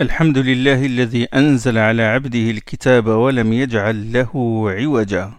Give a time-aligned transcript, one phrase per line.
[0.00, 4.30] الحمد لله الذي أنزل على عبده الكتاب ولم يجعل له
[4.70, 5.32] عوجا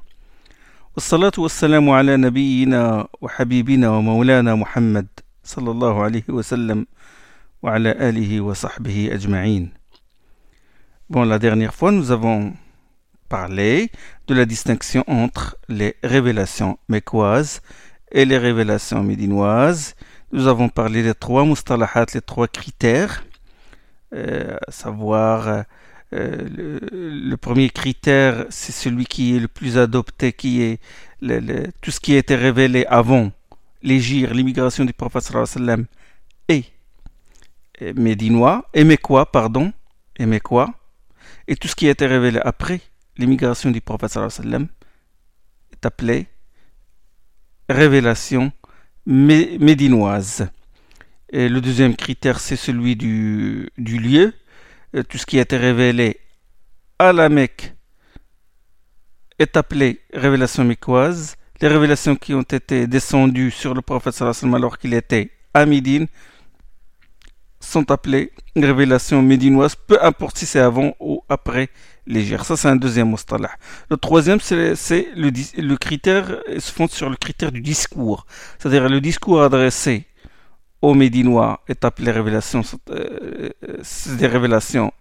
[0.96, 5.08] والصلاة والسلام على نبينا وحبيبنا ومولانا محمد
[5.44, 6.86] صلى الله عليه وسلم
[7.64, 9.72] وعلى آله وصحبه أجمعين
[11.10, 12.54] Bon, la dernière fois, nous avons
[13.30, 13.90] parlé
[14.28, 17.62] de la distinction entre les révélations mécoises
[18.12, 19.96] et les révélations médinoises.
[20.32, 23.31] Nous avons parlé des trois mustalahat, les trois critères Euh,
[24.14, 25.66] à savoir
[26.14, 26.50] euh,
[26.92, 30.80] le, premier critère, c'est celui qui est le plus adopté, qui est
[31.22, 33.32] le, tout ce qui a été révélé avant
[33.82, 35.86] l'égir, l'immigration du prophète sallam
[36.50, 36.66] et,
[37.80, 39.72] et médinois, et mécois, pardon,
[40.18, 40.74] et mécois,
[41.48, 42.82] et tout ce qui a été révélé après
[43.18, 44.68] l'immigration du prophète sallam
[45.72, 46.28] est appelé
[47.70, 48.52] révélation
[49.06, 50.50] médinoise.
[51.34, 54.34] Et le deuxième critère, c'est celui du, lieu.
[54.96, 56.20] Euh, tout ce qui a été révélé
[57.00, 57.74] à la Mecque
[59.40, 61.38] est appelé révélation mécoise.
[61.62, 66.08] Les révélations qui ont été descendues sur le prophète alors qu'il était à Médine
[67.62, 71.70] sont appelées révélations médinoises, peu importe si c'est avant ou après
[72.08, 72.44] l'Égypte.
[72.44, 73.52] Ça, c'est un deuxième mustalah.
[73.90, 78.26] Le troisième, c'est le, le critère, se fonde sur le critère du discours.
[78.60, 80.08] C'est-à-dire le discours adressé
[80.82, 83.50] aux Médinois est appelé révélation, euh,
[84.18, 84.92] des révélations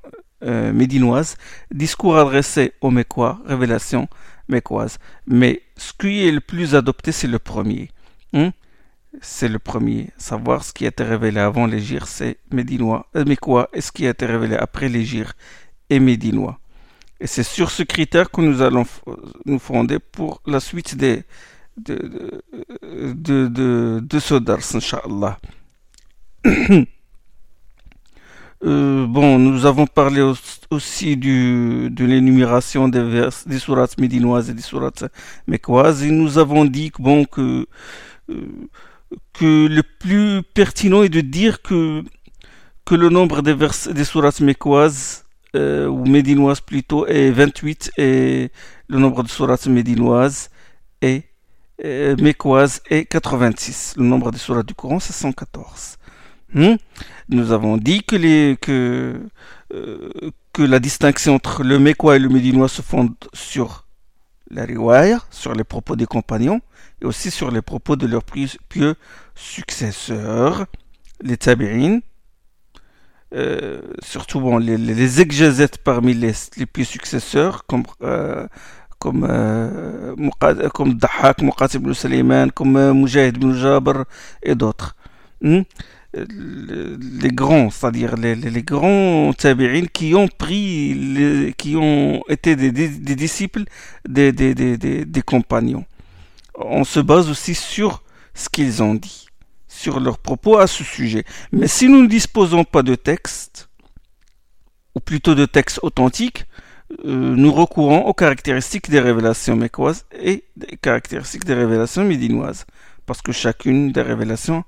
[0.43, 1.37] euh, médinoises,
[1.71, 4.09] discours adressé aux Mécois, révélation
[4.49, 4.99] mécoise.
[5.27, 7.91] Mais ce qui est le plus adopté, c'est le premier.
[8.33, 8.53] Hein?
[9.21, 10.11] C'est le premier.
[10.17, 14.07] Savoir ce qui a été révélé avant l'Égir, c'est médinois, euh, mécois, et ce qui
[14.07, 15.35] a été révélé après l'Égir
[15.89, 16.59] est médinois.
[17.21, 18.87] Et c'est sur ce critère que nous allons
[19.45, 21.25] nous fonder pour la suite des,
[21.77, 22.43] de,
[23.15, 25.60] de, de, de.
[28.63, 30.21] Euh, bon, nous avons parlé
[30.71, 35.05] aussi de l'énumération des, vers, des sourates médinoises et des sourates
[35.47, 37.67] mécoises et nous avons dit que, bon, que,
[38.29, 38.69] euh,
[39.33, 42.05] que le plus pertinent est de dire que,
[42.91, 45.25] le nombre des, vers, des sourates mécoises
[45.55, 48.51] euh, ou médinoises plutôt est 28 et
[48.89, 50.51] le nombre de sourates médinoises
[51.01, 51.25] est
[51.85, 52.17] euh,
[52.91, 53.95] est 86.
[53.97, 55.99] Le nombre des sourates du Coran c'est 114.
[56.55, 56.77] Hmm?
[57.29, 59.19] Nous avons dit les, euh,
[60.53, 63.87] que la distinction entre le mécois et le médinois se fonde sur
[64.51, 66.61] la riwaya, sur les propos des compagnons,
[67.01, 68.95] et aussi sur les propos de leurs pieux
[69.35, 70.67] successeurs,
[71.23, 72.01] les tabi'in,
[73.33, 78.47] euh, surtout bon, les, les exégètes parmi les, les successeurs, comme, euh,
[78.99, 81.39] comme, euh, Dahak,
[81.75, 84.05] ibn Sulayman, comme Mujahid ibn Jabr
[84.43, 84.97] et d'autres.
[85.43, 85.63] Hmm?
[86.13, 93.17] Les grands, c'est-à-dire les, grands tabi'in qui ont pris, qui ont été des, des, des
[93.17, 93.65] disciples
[94.09, 95.85] des, des, compagnons.
[96.57, 98.03] On se base aussi sur
[98.35, 99.29] ce qu'ils ont dit,
[99.69, 101.25] sur leurs propos à ce sujet.
[101.53, 103.69] Mais si nous ne disposons pas de texte,
[104.97, 106.45] ou plutôt de texte authentique,
[107.05, 112.67] euh, nous recourons aux caractéristiques des révélations mécoises et des caractéristiques des révélations médinoises.
[113.07, 114.65] Parce que chacune des révélations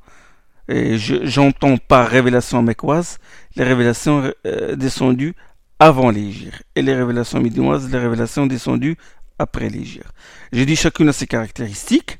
[0.68, 3.18] j'entends par révélation mécoise
[3.56, 5.34] les révélations euh, descendues
[5.78, 8.96] avant l'Égir et les révélations médinoises, les révélations descendues
[9.38, 10.12] après l'Égir.
[10.52, 12.18] J'ai dit chacune a ses caractéristiques,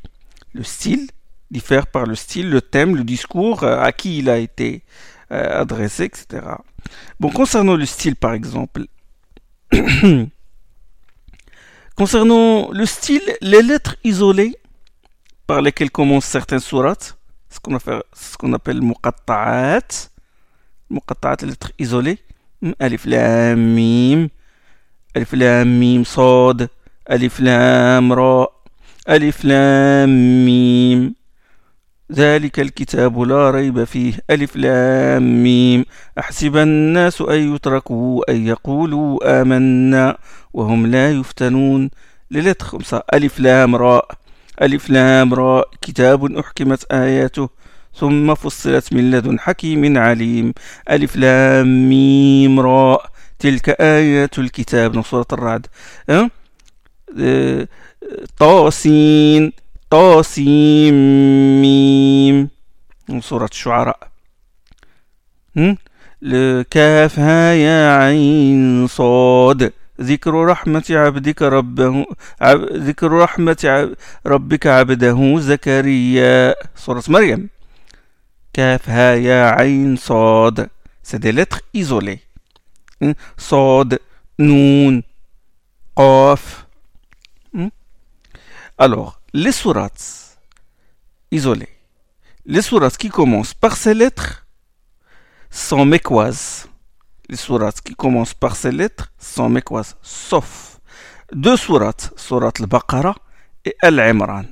[0.53, 1.09] le style
[1.51, 4.83] diffère par le style, le thème, le discours, euh, à qui il a été
[5.31, 6.43] euh, adressé, etc.
[7.21, 8.87] Bon, concernant le style par exemple,
[11.95, 14.57] concernant le style, les lettres isolées
[15.47, 17.17] par lesquelles commencent certaines sourates,
[17.53, 19.93] سكون في سكون ابل المقطعات
[20.91, 22.19] المقطعات اللي تخ ايزولي
[22.83, 24.31] الف لام ميم
[25.17, 26.69] الف لام ميم صاد
[27.11, 28.53] الف لام راء
[29.09, 31.15] الف لام ميم
[32.13, 34.15] ذلك الكتاب لا ريب فيه.
[34.31, 35.85] ألف لام ميم.
[36.19, 40.19] أحسب الناس أن يتركوا أن يقولوا آمنا
[40.53, 41.91] وهم لا يفتنون.
[42.31, 44.11] للت خمسة ألف لام راء
[44.63, 47.49] ألف لام راء كتاب أحكمت آياته
[47.95, 50.55] ثم فصلت من لدن حكيم عليم.
[50.91, 55.67] ألف لام ميم راء تلك آيات الكتاب من سورة الرعد.
[56.11, 56.31] أه؟
[57.21, 57.69] أه
[58.39, 59.53] طاسين
[59.91, 60.95] طاسيم
[61.63, 62.49] ميم
[63.09, 64.09] من سورة الشعراء.
[66.23, 69.73] الكاف ها يا عين صاد.
[70.01, 72.07] ذكر رحمة عبدك ربه
[72.41, 73.95] عب ذكر رحمة عب
[74.27, 76.55] ربك عبده زكريا.
[76.77, 77.49] سورة مريم.
[78.53, 80.71] كاف ها يا عين صاد.
[81.03, 82.19] سي دي لتر ايزولي
[83.39, 83.99] صاد
[84.39, 85.03] نون
[85.97, 86.65] قاف.
[88.81, 90.03] الوغ لي سورات
[91.33, 91.67] ايزولي
[92.47, 94.43] لي سورات كي كومونس باغ سي لتر
[95.51, 96.67] سون ميكواز
[97.33, 100.79] Les sourates qui commencent par ces lettres sont mécoises, sauf
[101.33, 103.15] deux sourates, sourate al-Baqarah
[103.65, 104.45] et Al-Imran.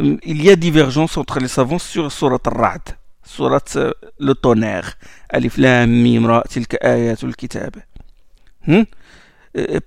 [0.00, 5.58] Il y a divergence entre les savants sur sourate al-Ra'd, sourate euh, le tonnerre, Alif
[5.58, 7.76] Lam Mim Ra, tilka ayatul kitab.
[8.66, 8.82] Hmm?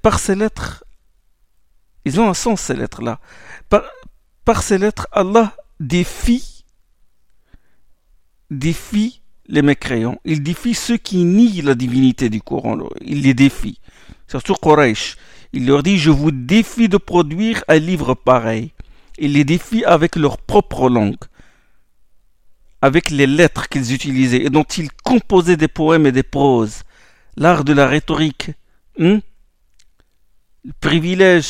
[0.02, 0.86] Par ces lettres,
[2.06, 3.20] ils ont un sens ces lettres-là.
[3.68, 3.84] Par,
[4.46, 6.64] par ces lettres, Allah défie,
[8.50, 10.20] défie les mécréants.
[10.26, 12.78] Il défie ceux qui nient la divinité du Coran.
[13.02, 13.80] Il les défie.
[14.28, 15.18] Surtout Quraysh.
[15.52, 18.72] Il leur dit, je vous défie de produire un livre pareil.
[19.20, 21.24] Il les défie avec leur propre langue,
[22.82, 26.82] avec les lettres qu'ils utilisaient et dont ils composaient des poèmes et des proses.
[27.38, 28.52] L'art de la rhétorique.
[29.00, 29.20] Hein?
[30.66, 31.46] Le privilège,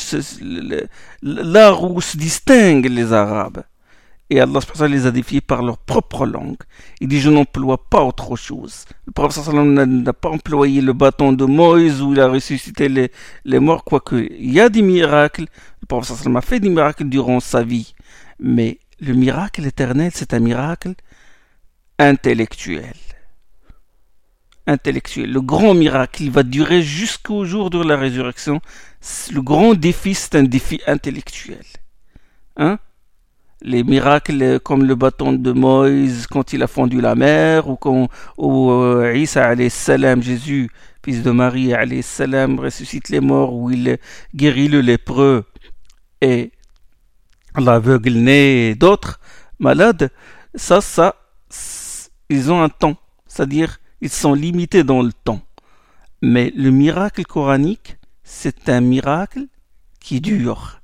[1.21, 3.63] l'art où se distinguent les Arabes.
[4.33, 6.57] Et Allah les a défiés par leur propre langue.
[6.99, 8.85] Il dit Je n'emploie pas autre chose.
[9.05, 13.11] Le prophète n'a pas employé le bâton de Moïse où il a ressuscité les,
[13.45, 15.45] les morts, quoique il y a des miracles.
[15.81, 17.93] Le prophète a fait des miracles durant sa vie.
[18.39, 20.95] Mais le miracle éternel, c'est un miracle
[21.99, 22.95] intellectuel.
[24.65, 25.31] Intellectuel.
[25.31, 28.61] Le grand miracle, il va durer jusqu'au jour de la résurrection.
[29.31, 31.65] Le grand défi, c'est un défi intellectuel.
[32.57, 32.79] Hein?
[33.63, 38.09] Les miracles comme le bâton de Moïse quand il a fondu la mer ou quand
[38.37, 40.69] ou, euh, Isa salam Jésus
[41.03, 41.73] fils de Marie
[42.03, 43.97] salam ressuscite les morts où il
[44.35, 45.45] guérit le lépreux.
[46.21, 46.51] Et
[47.57, 49.19] l'aveugle né et d'autres
[49.59, 50.11] malades
[50.55, 51.15] ça ça
[52.29, 52.97] ils ont un temps.
[53.27, 55.41] C'est-à-dire ils sont limités dans le temps.
[56.21, 59.45] Mais le miracle coranique c'est un miracle
[60.01, 60.81] qui dure.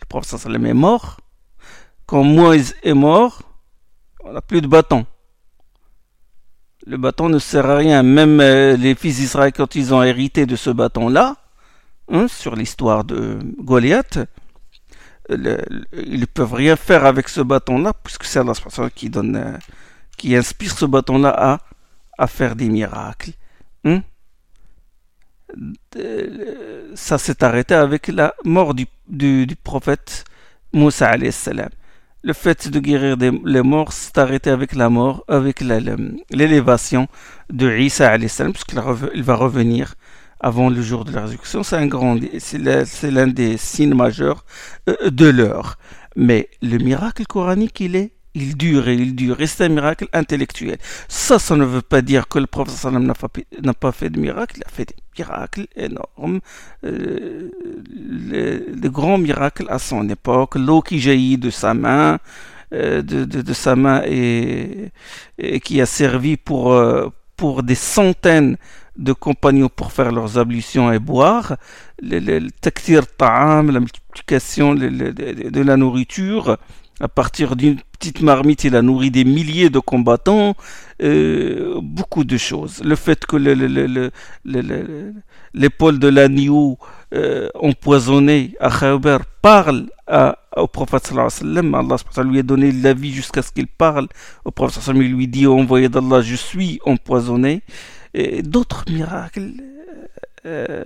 [0.00, 1.18] Le prophète sallam est mort
[2.06, 3.42] quand Moïse est mort,
[4.24, 5.06] on n'a plus de bâton.
[6.86, 8.02] Le bâton ne sert à rien.
[8.02, 11.36] Même euh, les fils d'Israël, quand ils ont hérité de ce bâton-là,
[12.08, 14.20] hein, sur l'histoire de Goliath,
[15.28, 19.58] ils ne peuvent rien faire avec ce bâton-là, puisque c'est la personne qui donne, euh,
[20.16, 21.60] qui inspire ce bâton-là
[22.16, 23.32] à, faire des miracles.
[23.84, 24.02] Hein.
[26.94, 28.86] Ça s'est arrêté avec la mort du,
[29.64, 30.24] prophète
[30.72, 31.70] Moussa salam
[32.26, 37.06] le fait de guérir les morts s'est arrêté avec la mort, avec l'élévation
[37.50, 39.94] de Isa puisqu'il va revenir
[40.40, 41.62] avant le jour de la résurrection.
[41.62, 44.44] C'est un grand, c'est l'un des signes majeurs
[44.88, 45.78] euh, de l'heure.
[46.16, 50.06] Mais le miracle coranique, il est il dure et il dure, et c'est un miracle
[50.12, 50.76] intellectuel.
[51.08, 54.64] Ça, ça ne veut pas dire que le prophète n'a pas fait de miracle, il
[54.64, 56.40] a fait des miracles énormes,
[56.84, 57.50] euh,
[58.82, 62.18] de grands miracles à son époque, l'eau qui jaillit de sa main,
[62.74, 64.90] euh, de, sa main et,
[65.64, 68.58] qui a servi pour, euh, pour des centaines
[68.98, 71.56] de compagnons pour faire leurs ablutions et boire,
[72.02, 72.50] le, le,
[73.16, 76.58] ta'am, la multiplication de la nourriture,
[77.00, 80.54] à partir d'une petite marmite, il a nourri des milliers de combattants,
[81.02, 82.82] euh, beaucoup de choses.
[82.82, 83.36] Le fait que
[85.54, 86.78] l'épaule de l'agneau
[87.14, 88.70] euh, empoisonné à
[89.42, 89.86] parle
[90.56, 94.08] au prophète sallallahu Allah lui a donné la vie jusqu'à ce qu'il parle.
[94.44, 97.62] Au prophète sallallahu il lui dit, envoyé d'Allah, je suis empoisonné.
[98.14, 99.52] Et d'autres miracles
[100.46, 100.84] euh,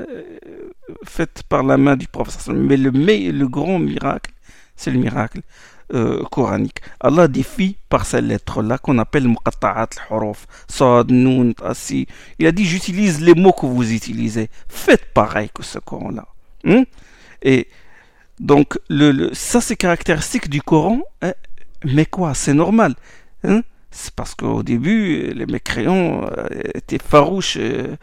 [1.05, 4.33] faits par la main du prophète Mais le, le grand miracle,
[4.75, 5.43] c'est le miracle
[5.95, 6.81] euh, coranique.
[7.01, 12.07] Allah défie par ces lettres-là qu'on appelle muqatta'at al-huruf, sad, nun, asi.
[12.39, 14.49] Il a dit j'utilise les mots que vous utilisez.
[14.69, 16.27] Faites pareil que ce Coran-là.
[16.65, 16.85] Hmm?
[17.43, 17.69] Et
[18.39, 21.03] donc le, ça c'est caractéristique du Coran.
[21.23, 21.35] Hein?
[21.85, 22.35] Mais quoi?
[22.35, 22.95] C'est normal.
[23.45, 23.63] Hein?
[23.91, 27.57] C'est parce qu'au début les mécréants euh, étaient farouches.
[27.59, 27.97] Euh,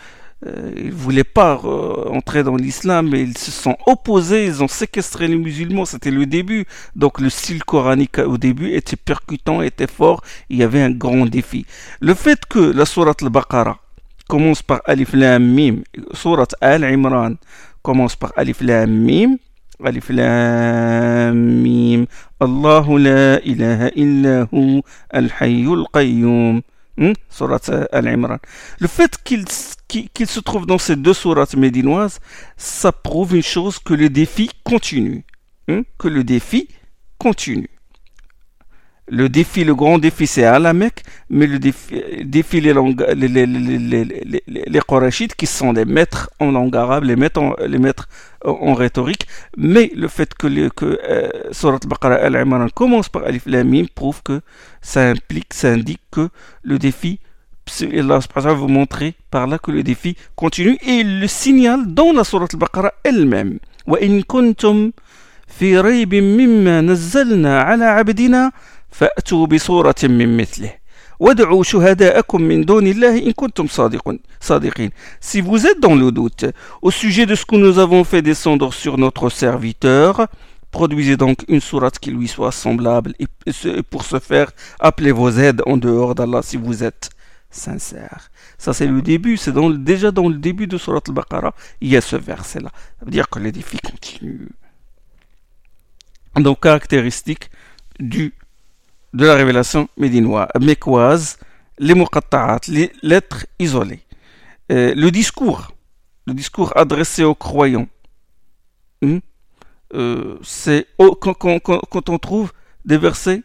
[0.46, 4.68] euh, ils voulaient pas euh, entrer dans l'islam, mais ils se sont opposés, ils ont
[4.68, 6.66] séquestré les musulmans, c'était le début.
[6.96, 11.26] Donc le style coranique au début était percutant, était fort, il y avait un grand
[11.26, 11.66] défi.
[12.02, 13.80] Le fait que la sourate al-Baqarah
[14.28, 15.78] commence par Alif Lam Mim,
[16.14, 17.34] sourate Al-Imran
[17.82, 19.38] commence par Alif Lam Mim,
[19.84, 22.06] Alif Lam Mim,
[22.40, 26.62] Allahu la ilaha illa hu al-hayyul qayyum.
[26.98, 27.14] Hmm?
[27.30, 28.40] Surat Al-Imran.
[28.80, 29.22] Le fait
[29.88, 32.20] qu'il se trouve dans ces deux sourates médinoises,
[32.58, 35.24] ça prouve une chose que le défi continue.
[35.68, 35.82] Hmm?
[35.98, 36.68] Que le défi
[37.18, 37.70] continue.
[39.10, 43.28] Le défi, le grand défi, c'est à la Mecque, mais le défi, défi les, les,
[43.30, 48.10] les, les, les qui sont les maîtres en langue arabe, les maîtres en, les maîtres
[48.44, 49.26] en rhétorique.
[49.56, 54.22] Mais le fait que, le, que euh, Surat al-Baqarah al-Imran commence par Alif Lam prouve
[54.24, 54.42] que
[54.82, 56.28] ça implique, ça indique que
[56.64, 57.22] le défi,
[57.81, 62.13] Allah va vous montrer par là que le défi continue et il le signale dans
[62.13, 63.59] la Surat al-Baqarah elle-même.
[63.87, 64.93] وإن كنتم
[65.47, 68.53] في ريب مما نزلنا على عبدنا
[68.91, 70.73] فأتوا بصورة من مثله
[71.21, 73.67] وادعوا شهداءكم من دون الله إن كنتم
[74.41, 76.47] صادقين Si vous êtes dans le doute
[76.81, 80.27] au sujet de ce que nous avons fait descendre sur notre serviteur,
[80.71, 83.27] produisez donc une sourate qui lui soit semblable et
[83.91, 87.11] pour ce faire, appelez vos aides en dehors d'Allah si vous êtes
[87.58, 88.32] sincère.
[88.58, 91.98] Ça c'est le début, c'est dans, déjà dans le début de Surat al-Baqarah, il y
[91.98, 92.72] a ce verset-là.
[93.00, 94.50] Ça veut dire que les défis continuent.
[96.36, 97.50] Donc caractéristique
[98.00, 98.34] du
[99.14, 101.38] de la révélation médinoise, mécoise,
[101.80, 104.02] les muqatta'at, les lettres isolées.
[104.72, 105.72] Euh, le discours,
[106.26, 107.88] le discours adressé aux croyants,
[109.02, 109.20] hmm,
[109.94, 112.52] euh, c'est quand, quand, on trouve
[112.86, 113.44] des versets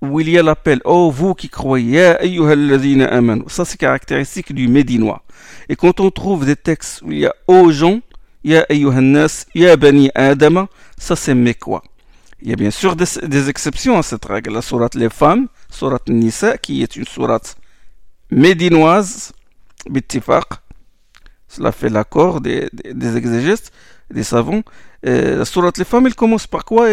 [0.00, 2.14] où il y a l'appel Oh vous qui croyez,
[3.46, 5.22] ça c'est caractéristique du médinois.
[5.68, 8.00] Et quand on trouve des textes où il y a Oh gens,
[8.44, 11.82] Ya ayyuhannas, Ya bani adama, ça c'est mécois.
[12.42, 14.52] Il y a bien sûr des, exceptions à cette règle.
[14.52, 17.56] La sourate Les Femmes, sourate Nisa, qui est une sourate
[18.30, 19.32] médinoise,
[19.88, 20.44] bittifaq.
[21.48, 22.68] Cela fait l'accord des,
[23.16, 23.72] exégètes,
[24.10, 24.62] des savants.
[25.04, 26.88] La sourate Les Femmes, elle commence par quoi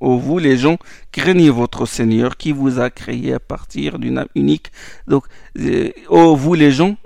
[0.00, 0.78] Oh vous les gens,
[1.12, 4.72] craignez votre Seigneur qui vous a créé à partir d'une âme unique.
[5.06, 5.24] Donc,
[6.08, 6.96] oh vous les gens,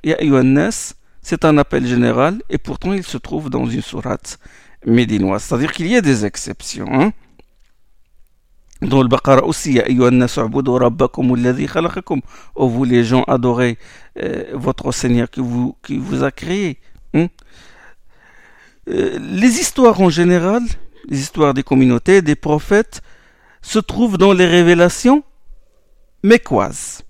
[1.21, 4.39] c'est un appel général et pourtant il se trouve dans une sourate
[4.87, 5.43] médinoise.
[5.43, 6.87] C'est-à-dire qu'il y a des exceptions.
[6.91, 7.13] Hein.
[8.81, 9.81] Dans le Baqarah aussi,
[12.55, 13.79] Oh vous les gens adorez
[14.23, 16.79] euh, votre Seigneur qui vous, qui vous a créé.
[17.15, 17.27] Hein.
[18.89, 20.63] Euh, les histoires en général,
[21.09, 23.03] les histoires des communautés, des prophètes,
[23.63, 25.25] se trouvent dans les révélations
[26.23, 27.03] mécoises.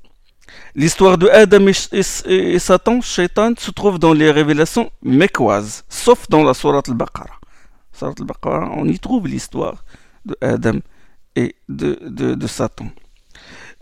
[0.75, 6.54] L'histoire de Adam et, Satan, Shaitan, se trouve dans les révélations mécoises, sauf dans la
[6.54, 7.40] Sourate al-Baqarah
[8.02, 9.85] on y trouve l'histoire
[10.25, 10.80] de Adam
[11.35, 12.88] et de, de, Satan.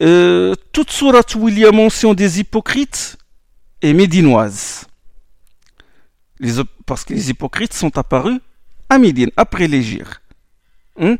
[0.01, 3.17] Euh, toute sourate où il y a mention des hypocrites
[3.83, 4.87] est médinoise.
[6.87, 8.41] Parce que les hypocrites sont apparus
[8.89, 10.21] à Médine, après l'Égir.
[10.99, 11.17] Hein?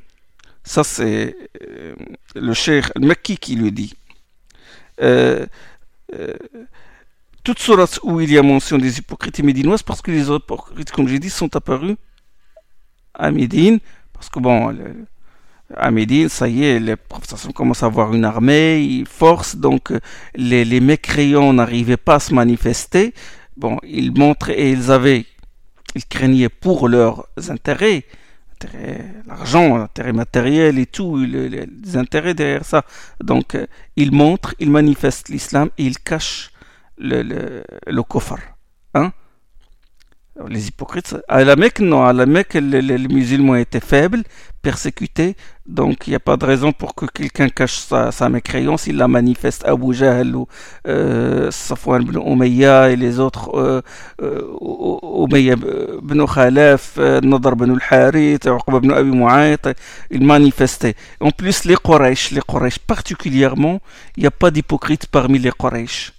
[0.63, 1.95] Ça, c'est euh,
[2.35, 3.95] le cher Mekki qui le dit.
[5.03, 5.47] Euh,
[7.43, 10.91] toute sourate où il y a mention des hypocrites est médinoise parce que les hypocrites,
[10.91, 11.97] comme j'ai dit, sont apparus
[13.13, 13.79] à Médine,
[14.13, 14.75] parce que bon,
[15.77, 19.93] à Médine, ça y est, les professeurs commencent à avoir une armée, ils forcent, donc
[20.35, 23.13] les, les mécréants n'arrivaient pas à se manifester.
[23.57, 25.27] Bon, ils montraient et ils avaient,
[25.95, 28.05] ils craignaient pour leurs intérêts,
[29.27, 32.85] l'argent, l'intérêt matériel et tout, les, intérêts derrière ça.
[33.23, 33.57] Donc,
[33.97, 36.51] ils montrent, ils manifestent l'islam et ils cachent
[36.99, 38.39] le, le, le coffre.
[38.95, 39.13] Hein?
[40.49, 44.25] Les hypocrites, à la Mecque, non, à la Mecque, les, musulmans étaient faibles,
[44.63, 48.89] persécutés, donc il n'y a pas de raison pour que quelqu'un cache sa, sa mécréance,
[48.89, 49.65] il la manifeste.
[49.65, 50.49] Abu Jahl ou
[50.89, 53.81] euh, Safwan ibn Umayya et les autres, euh,
[54.23, 54.43] euh,
[55.25, 55.55] Umayya
[56.35, 59.69] Khalaf, euh, Nadar ibn al-Harith, Uqba ibn Abi Mu'ayt,
[60.11, 60.97] ils manifestaient.
[61.21, 63.81] En plus, les Quraysh, les Quraysh particulièrement,
[64.17, 66.13] il n'y a pas d'hypocrites parmi les Quraysh.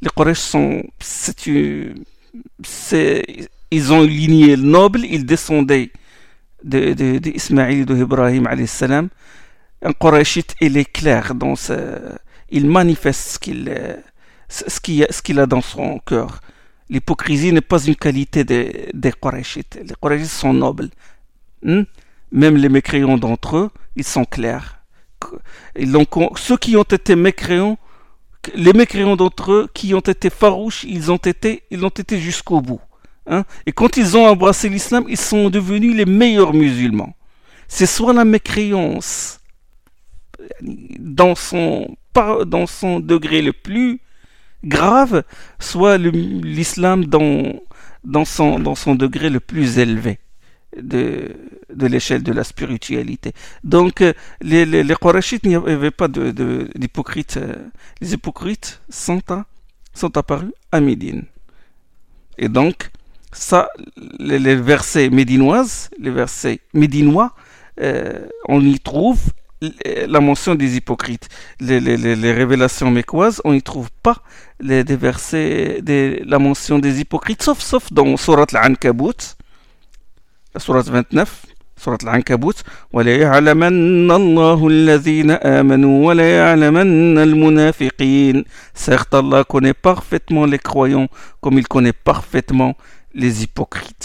[0.00, 2.04] Les Quraysh sont, c'est une
[3.70, 5.90] ils ont une lignée noble, ils descendaient
[6.62, 9.08] d'Ismaïl de, de, et d'Ibrahim salam.
[9.82, 11.72] Un Qurayshite, il est clair dans ce,
[12.50, 13.98] il manifeste ce qu'il
[14.50, 16.40] ce qu'il a dans son cœur.
[16.88, 19.12] L'hypocrisie n'est pas une qualité des, des.
[19.12, 20.90] Les Qurayshites sont nobles.
[21.62, 21.82] Hmm?
[22.32, 24.82] Même les mécréants d'entre eux, ils sont clairs.
[25.78, 25.96] Ils
[26.36, 27.78] ceux qui ont été mécréants
[28.54, 32.60] les mécréants d'entre eux qui ont été farouches, ils ont été, ils ont été jusqu'au
[32.60, 32.80] bout.
[33.26, 33.44] Hein.
[33.66, 37.14] Et quand ils ont embrassé l'islam, ils sont devenus les meilleurs musulmans.
[37.68, 39.40] C'est soit la mécréance
[40.62, 41.96] dans son,
[43.00, 44.00] degré le plus
[44.64, 45.22] grave,
[45.58, 50.18] soit l'islam dans son degré le plus élevé
[50.76, 51.36] de,
[51.72, 53.32] de l'échelle de la spiritualité.
[53.64, 54.94] Donc, euh, les, les, les
[55.44, 57.38] n'y avait pas d'hypocrites.
[57.38, 57.68] De, euh,
[58.00, 59.20] les hypocrites sont,
[59.94, 61.24] sont apparus à Médine.
[62.38, 62.90] Et donc,
[63.32, 63.68] ça,
[64.18, 67.34] les, versets médinoises, les versets médinois,
[68.48, 69.20] on y trouve
[69.84, 71.28] la mention des hypocrites.
[71.60, 74.22] Les, les, les, révélations mécoises, on n'y trouve pas
[74.58, 79.36] les, des versets, des, la mention des hypocrites, sauf, sauf dans Surat Al-Ankabut,
[80.56, 81.26] سورة 29
[81.76, 82.62] سورة العنكبوت.
[82.92, 88.44] وليعلمن الله الذين آمنوا وليعلمن المنافقين.
[88.74, 91.08] سيخت الله كوني بارفيتمون لي كرويون
[91.40, 92.74] كوم إل كوني بارفيتمون
[93.14, 94.04] لي زيبوكريت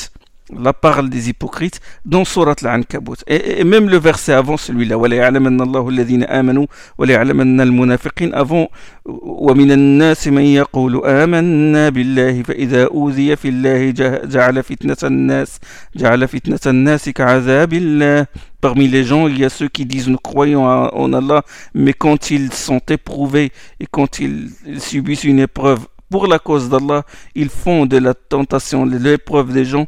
[0.59, 3.17] la parole des hypocrites dans Surat Al-Ankabut.
[3.27, 6.67] Et, et, même le verset avant celui-là, وَلَيَعْلَمَنَّ اللَّهُ الَّذِينَ آمَنُوا
[6.99, 8.69] وَلَيَعْلَمَنَّ الْمُنَافِقِينَ avant
[9.07, 13.91] وَمِنَ النَّاسِ مَنْ يَقُولُ آمَنَّا بِاللَّهِ فَإِذَا أُوذِيَ فِي اللَّهِ
[14.27, 15.61] جَعَلَ فِتْنَةَ النَّاسِ
[15.97, 18.27] جَعَلَ فِتْنَةَ النَّاسِ كَعَذَابِ اللَّهِ
[18.61, 21.43] Parmi les gens, il y a ceux qui disent nous croyons en Allah,
[21.73, 27.05] mais quand ils sont éprouvés et quand ils subissent une épreuve pour la cause d'Allah,
[27.35, 29.87] ils font de la tentation, de l'épreuve des gens,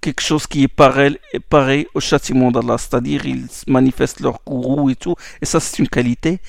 [0.00, 4.96] quelque chose qui est pareil, pareil au châtiment d'Allah, c'est-à-dire ils manifestent leur courroux et
[4.96, 6.40] tout, et ça c'est une qualité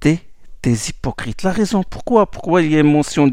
[0.00, 0.20] des,
[0.62, 1.42] des, hypocrites.
[1.42, 3.30] La raison pourquoi, pourquoi il y a une mention,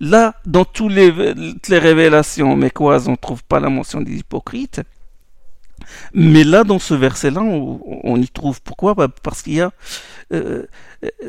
[0.00, 4.80] là dans toutes les, les révélations quoi, on ne trouve pas la mention des hypocrites,
[6.12, 8.94] mais là dans ce verset-là, on, y trouve pourquoi?
[8.94, 9.70] Bah, Parce qu'il y a,
[10.32, 10.66] euh,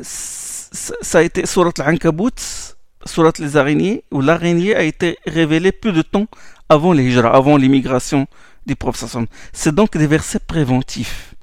[0.02, 2.74] ça a été surat al-Ankabut,
[3.04, 6.26] surat les araignées, où l'araignée a été révélée peu de temps
[6.72, 8.26] avant l'hijra, avant l'immigration
[8.66, 9.16] du prophète.
[9.52, 11.34] C'est donc des versets préventifs.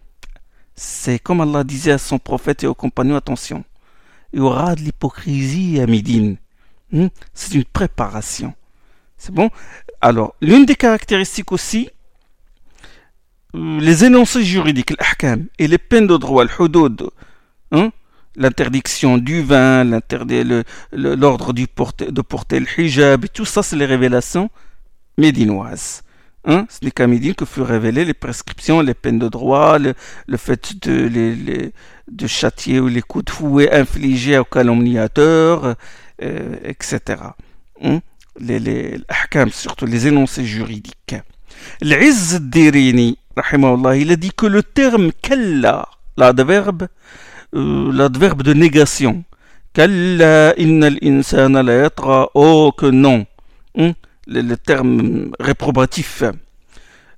[0.75, 3.63] C'est comme Allah disait à son prophète et aux compagnons, attention,
[4.33, 6.37] il y aura de l'hypocrisie à Médine.
[6.91, 7.07] Hmm?
[7.33, 8.53] C'est une préparation.
[9.17, 9.49] C'est bon?
[10.01, 11.89] Alors, l'une des caractéristiques aussi,
[13.53, 16.49] les énoncés juridiques, l'ahkam, et les peines de droit, le
[17.71, 17.91] hein,
[18.35, 19.83] l'interdiction du vin,
[20.93, 24.49] l'ordre de porter le hijab, tout ça, c'est les révélations
[25.19, 26.03] médinoises.
[26.45, 26.65] Hein?
[26.69, 29.93] Ce n'est qu'à Médine que furent révélées les prescriptions, les peines de droit, le,
[30.37, 31.73] fait de, les,
[32.09, 35.75] de châtier ou les coups de fouet infligés aux calomniateurs,
[36.23, 36.99] euh, etc.
[37.83, 37.99] Hein?
[38.39, 38.99] Les, les
[39.51, 41.15] surtout les énoncés juridiques.
[41.81, 43.17] L'Izz Dirini,
[43.95, 46.87] il a dit que le terme kalla, l'adverbe,
[47.53, 49.23] euh, l'adverbe de négation.
[49.73, 52.29] Kalla innal insana la yatra.
[52.33, 53.25] Oh, que non
[54.28, 54.42] Hein?
[54.42, 56.22] Le, terme réprobatif.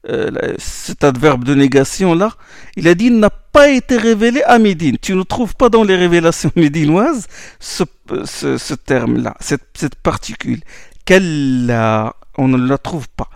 [0.08, 2.32] Euh, cet adverbe de négation là,
[2.76, 4.98] il a dit n'a pas été révélé à Médine.
[5.00, 7.26] Tu ne trouves pas dans les révélations médinoises
[7.58, 7.82] ce,
[8.24, 10.60] ce, terme-là, cette, cette particule.
[11.04, 13.30] Kalla, on ne la trouve pas.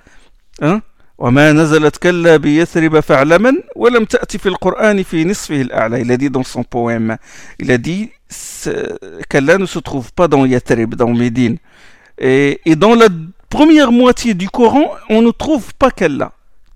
[0.60, 0.82] Hein?
[1.20, 6.30] وما نزلت كلا بيثرب فاعلما ولم تأتي في القرآن في نصفه الأعلى il a dit
[6.30, 7.18] dans son poème
[7.58, 8.10] il a dit
[9.28, 11.58] Kalla ne se trouve pas dans Yathrib dans Médine
[12.18, 13.08] et, et dans la
[13.48, 16.32] première moitié du Coran on ne trouve pas Kalla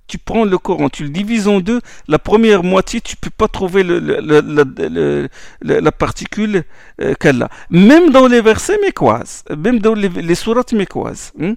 [0.06, 3.48] tu prends le Coran, tu le divises en deux, la première moitié, tu peux pas
[3.48, 6.64] trouver le, le, le, la particule
[7.00, 7.48] euh, Kalla.
[7.70, 11.32] Même dans les versets mécoises, même dans les, les sourates mécoises.
[11.40, 11.54] Hein?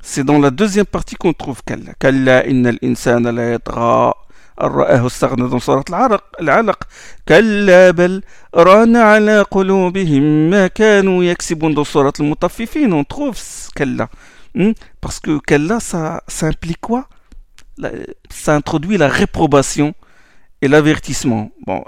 [0.00, 1.92] C'est dans la deuxième partie qu'on trouve Kalla.
[1.98, 4.14] Kalla innal insana la yatra.
[4.60, 6.78] رآه استغنى dans صورة العرق العلق
[7.28, 8.22] كلا بل
[8.54, 13.38] ران على قلوبهم ما كانوا يكسبون dans صورة المطففين on trouve
[13.78, 14.08] كلا
[14.55, 14.71] Hmm?
[15.01, 17.09] Parce que Kalla, ça, ça implique quoi?
[18.29, 19.93] Ça introduit la réprobation
[20.61, 21.51] et l'avertissement.
[21.65, 21.83] Bon,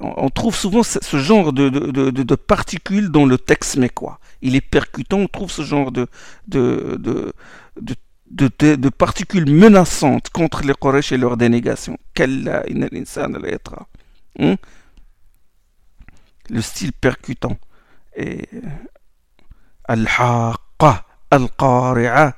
[0.00, 4.20] on trouve souvent ce genre de, particules dans le texte mais quoi?
[4.42, 6.06] Il est percutant, on trouve ce genre de,
[8.98, 11.96] particules menaçantes contre les Quraysh et leur dénégation.
[14.38, 14.56] Hum?
[16.50, 17.56] Le style percutant.
[18.14, 18.60] Et euh,
[19.88, 20.06] al
[21.30, 22.36] Al-Qari'a,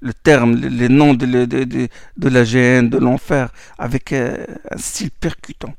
[0.00, 5.10] le terme, les noms de, de, de, la gêne, de l'enfer, avec euh, un style
[5.10, 5.74] percutant.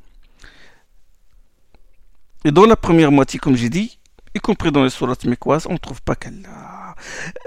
[2.46, 4.00] Et dans la première moitié, comme j'ai dit,
[4.36, 6.96] y compris dans les sourates mécoises, on ne trouve pas qu'Allah.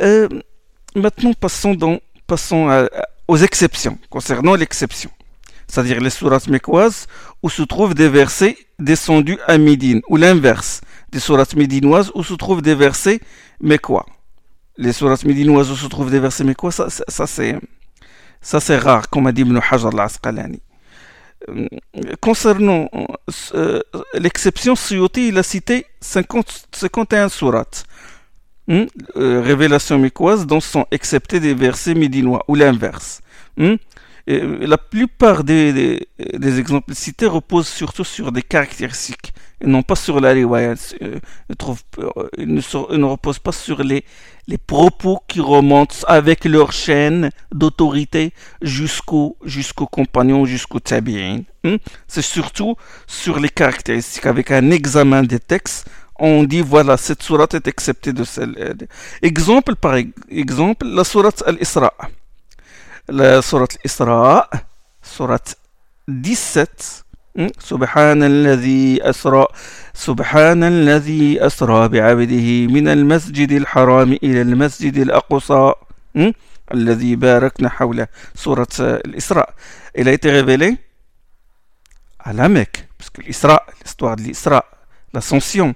[0.01, 0.29] Euh,
[0.95, 2.89] maintenant, passons, dans, passons
[3.29, 5.11] aux exceptions, concernant l'exception.
[5.67, 7.07] C'est-à-dire les sourates mécoises
[7.43, 12.35] où se trouvent des versets descendus à Médine, ou l'inverse, des sourates médinoises où se
[12.35, 13.21] trouvent des versets
[13.61, 14.07] mécois.
[14.77, 17.57] Les sourates médinoises se trouvent des versets mécois, ça, ça, c'est,
[18.41, 20.61] ça c'est rare, comme a dit Ibn Hajar al-Asqalani.
[21.49, 21.67] Euh,
[22.21, 22.89] concernant
[23.55, 23.81] euh,
[24.15, 27.85] l'exception, Suyuti, il a cité 50, 51 sourates.
[28.67, 28.85] Hmm?
[29.17, 33.21] Euh, révélation mécoise dont sont exceptés des versets médinois ou l'inverse.
[33.59, 33.75] Hmm?
[34.27, 36.09] La plupart des,
[36.59, 40.75] exemples cités reposent surtout sur des caractéristiques et non pas sur la riwaya.
[41.03, 41.19] Euh,
[42.39, 44.05] ils, ne, reposent pas sur les,
[44.67, 48.33] propos qui remontent avec leur chaîne d'autorité
[48.63, 51.43] jusqu'au jusqu'au compagnon, jusqu'au tabi'in.
[51.63, 51.77] Hmm?
[52.09, 54.27] C'est surtout sur les caractéristiques.
[54.27, 55.87] Avec un examen des textes,
[56.19, 58.55] on dit voilà, cette sourate est acceptée de celle.
[58.59, 58.75] Euh,
[59.23, 59.97] exemple par
[60.31, 61.93] exemple, la sourate Al-Isra
[63.41, 64.49] sourate Isra,
[65.03, 65.55] sourate
[66.09, 67.05] 17.
[67.59, 69.47] سبحان الذي أسرى
[69.95, 75.73] سبحان الذي أسرى بعبده من المسجد الحرام إلى المسجد الأقصى.
[76.75, 79.55] الذي باركنا حوله سورة الإسراء.
[79.97, 80.77] Il a été révélé
[82.21, 84.65] à la Mecque, parce que l'Isra, l'histoire de l'Isra,
[85.13, 85.75] l'ascension,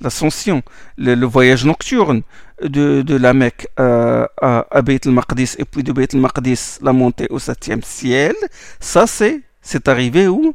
[0.00, 0.62] l'ascension,
[0.96, 2.22] le, le, voyage nocturne
[2.62, 6.92] de, de la Mecque euh, à, à Beit al-Maqdis et puis de Beit al-Maqdis la
[6.92, 8.34] montée au septième ciel,
[8.80, 10.54] ça c'est c'est arrivé où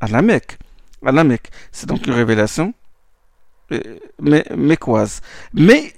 [0.00, 0.58] À la Mecque.
[1.04, 1.48] À la Mecque.
[1.72, 2.74] C'est donc une révélation
[3.72, 3.80] euh,
[4.54, 5.20] mécoise.
[5.52, 5.92] Mais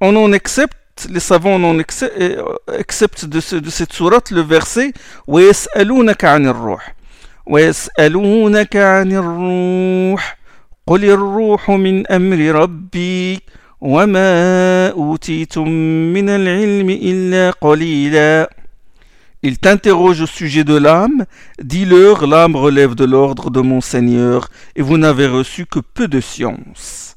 [0.00, 4.40] on en accepte, les savants en acceptent, euh, acceptent de, ce, de cette sourate le
[4.40, 4.92] verset
[5.28, 6.94] وَيَسْأَلُونَكَ عَنِ الرُّوحِ
[7.46, 10.36] وَيَسْأَلُونَكَ عَنِ الرُّوحِ
[10.86, 13.40] قل الروح من أمر ربي
[13.80, 15.68] وما أوتيتم
[16.12, 18.50] من العلم إلا قليلا
[19.42, 21.24] Il t'interroge au sujet de l'âme,
[21.62, 26.20] dis-leur, l'âme relève de l'ordre de mon Seigneur, et vous n'avez reçu que peu de
[26.20, 27.14] science.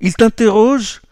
[0.00, 1.02] Il t'interroge,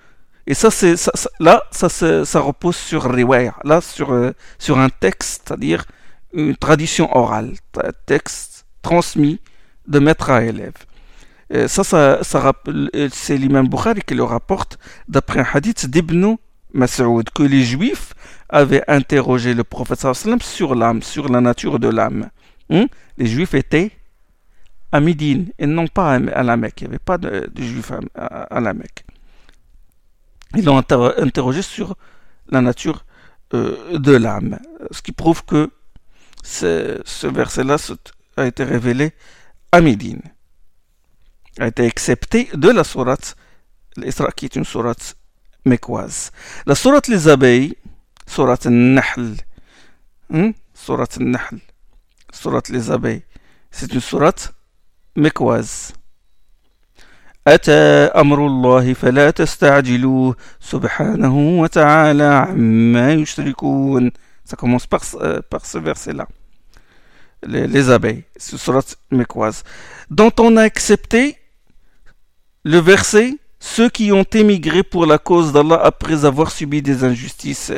[0.46, 4.78] et ça, c'est, ça, ça, là, ça, ça repose sur riwaya, là, sur, euh, sur
[4.78, 5.85] un texte, c'est-à-dire
[6.33, 7.52] une tradition orale,
[7.83, 9.40] un texte transmis
[9.87, 10.74] de maître à élève.
[11.53, 16.35] Euh, ça, ça, ça euh, c'est l'imam Bukhari qui le rapporte d'après un hadith d'Ibn
[16.73, 18.13] Mas'ud, que les juifs
[18.49, 20.05] avaient interrogé le prophète
[20.43, 22.29] sur l'âme, sur la nature de l'âme.
[22.69, 22.85] Hmm?
[23.17, 23.91] Les juifs étaient
[24.91, 26.81] à Médine et non pas à la Mecque.
[26.81, 29.05] Il n'y avait pas de, juifs à, la Mecque.
[30.55, 31.95] Ils l'ont interrogé sur
[32.49, 33.05] la nature
[33.55, 34.59] euh, de l'âme.
[34.91, 35.71] Ce qui prouve que
[36.43, 37.77] ce verset-là
[38.38, 39.13] a été révélé
[39.71, 40.21] à Médine
[41.60, 43.36] a été accepté de la sourate
[43.98, 45.15] l'Isra qui est une sourate
[45.65, 46.32] mécoise.
[46.65, 47.76] La sourate les abeilles,
[48.26, 49.36] sourate Nahl,
[50.34, 50.52] hein?
[50.74, 51.60] sourate Nahl,
[52.32, 53.24] sourate les abeilles,
[53.72, 54.54] c'est une sourate
[55.15, 55.93] mécoise.
[57.48, 57.72] أتى
[58.15, 64.12] أمر الله فلا تستعجلوه سبحانه وتعالى عما يشركون
[64.45, 66.28] Ça commence par, euh, par ce verset-là.
[67.43, 69.63] Les, les abeilles, c'est une sourate mécoise.
[70.10, 71.38] Dont on a accepté
[72.63, 77.74] le verset ceux qui ont émigré pour la cause d'Allah après avoir subi des injustices.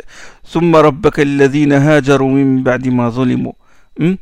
[3.97, 4.13] Hmm?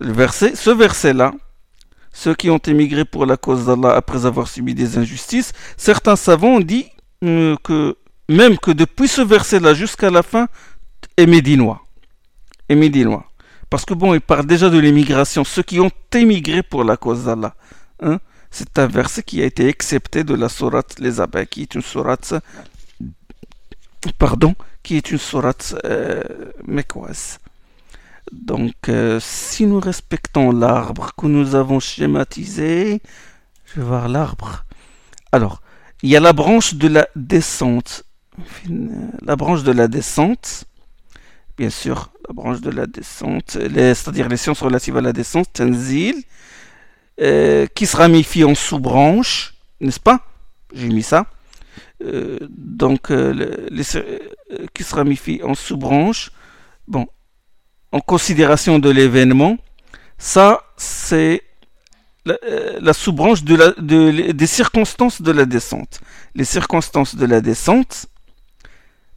[0.00, 1.32] Le verset, ce verset-là,
[2.12, 6.56] ceux qui ont émigré pour la cause d'Allah après avoir subi des injustices, certains savants
[6.56, 6.86] ont dit
[7.24, 7.96] euh, que
[8.28, 10.48] même que depuis ce verset-là jusqu'à la fin,
[12.68, 13.26] est médinois.
[13.72, 17.24] Parce que bon, il parle déjà de l'émigration, ceux qui ont émigré pour la cause
[17.24, 17.54] d'Allah.
[18.02, 18.18] Hein.
[18.50, 21.80] C'est un verset qui a été accepté de la sourate Les Abeilles, qui est une
[21.80, 22.34] sourate,
[24.18, 26.22] pardon, qui est une sourate euh.
[28.30, 33.00] Donc, euh, si nous respectons l'arbre que nous avons schématisé,
[33.64, 34.66] je vais voir l'arbre.
[35.32, 35.62] Alors,
[36.02, 38.04] il y a la branche de la descente.
[39.22, 40.64] La branche de la descente,
[41.56, 46.22] bien sûr, la branche de la descente, c'est-à-dire les sciences relatives à la descente, Tanzil,
[47.20, 50.26] euh, qui se ramifie en sous-branches, n'est-ce pas?
[50.74, 51.26] J'ai mis ça.
[52.02, 53.32] Euh, donc, euh,
[53.70, 53.84] les,
[54.74, 56.30] qui se ramifie en sous-branches.
[56.88, 57.06] Bon,
[57.92, 59.58] en considération de l'événement,
[60.18, 61.42] ça, c'est
[62.24, 66.00] la, sous-branche de, des circonstances de la descente.
[66.34, 68.06] Les circonstances de la descente,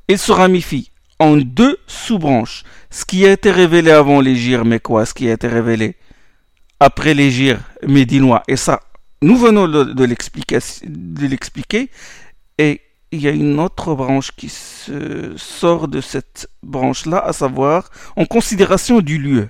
[0.08, 2.64] elles se ramifient en deux sous-branches.
[2.90, 5.96] Ce qui a été révélé avant les mais quoi Ce qui a été révélé
[6.80, 7.56] après les
[7.88, 8.44] médinois.
[8.48, 8.82] Et ça,
[9.22, 11.90] nous venons de, l'expliquer.
[12.58, 17.90] Et il y a une autre branche qui se sort de cette branche-là, à savoir
[18.16, 19.50] en considération du lieu.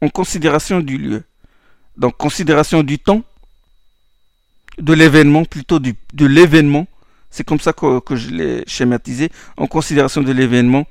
[0.00, 1.22] En considération du lieu.
[1.96, 3.22] Donc, considération du temps,
[4.78, 6.86] de l'événement, plutôt du, de l'événement
[7.30, 10.86] c'est comme ça que, je l'ai schématisé, en considération de l'événement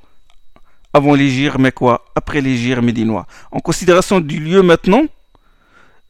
[0.92, 3.26] avant les mais quoi Après les médinois.
[3.52, 5.04] En considération du lieu maintenant,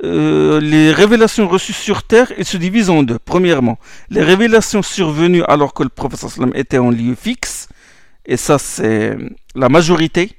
[0.05, 3.19] euh, les révélations reçues sur terre, elles se divisent en deux.
[3.19, 3.79] Premièrement,
[4.11, 7.69] les révélations survenues alors que le professeur était en lieu fixe,
[8.25, 9.17] et ça c'est
[9.57, 10.37] la majorité,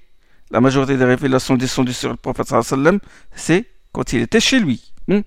[0.52, 3.00] la majorité des révélations descendues sur le sallam,
[3.36, 5.20] c'est quand il était chez lui, hmm?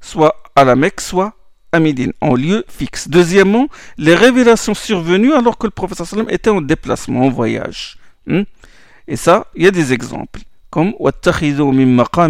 [0.00, 1.34] soit à la Mecque, soit
[1.72, 3.08] à Médine, en lieu fixe.
[3.08, 7.98] Deuxièmement, les révélations survenues alors que le sallam était en déplacement, en voyage.
[8.26, 8.42] Hmm?
[9.08, 10.92] Et ça, il y a des exemples, comme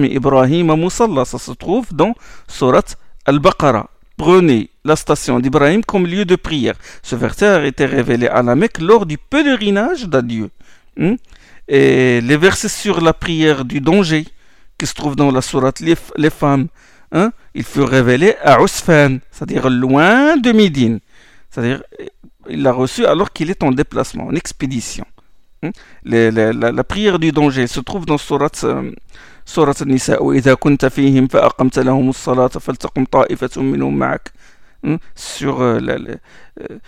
[0.05, 2.15] Ibrahim ça se trouve dans
[2.49, 2.83] Surat
[3.25, 6.75] Al-Baqarah prenez la station d'Ibrahim comme lieu de prière.
[7.03, 10.51] Ce verset a été révélé à la Mecque lors du pèlerinage d'adieu.
[10.97, 11.15] Hmm?
[11.69, 14.27] Et les versets sur la prière du danger,
[14.79, 16.69] qui se trouve dans la sourate Les, femmes,
[17.17, 21.01] Hein, il fut révélé à Ousfan, c'est-à-dire loin de Médine.
[21.49, 21.83] C'est-à-dire,
[22.51, 25.07] il l'a reçu alors qu'il est en déplacement, en expédition.
[25.63, 25.71] Hein,
[26.05, 28.93] la, prière du danger se trouve dans Surat, euh,
[29.47, 30.19] surat Nisa,
[34.85, 34.99] hein?
[35.15, 36.11] sur euh, la, la,
[36.61, 36.79] euh,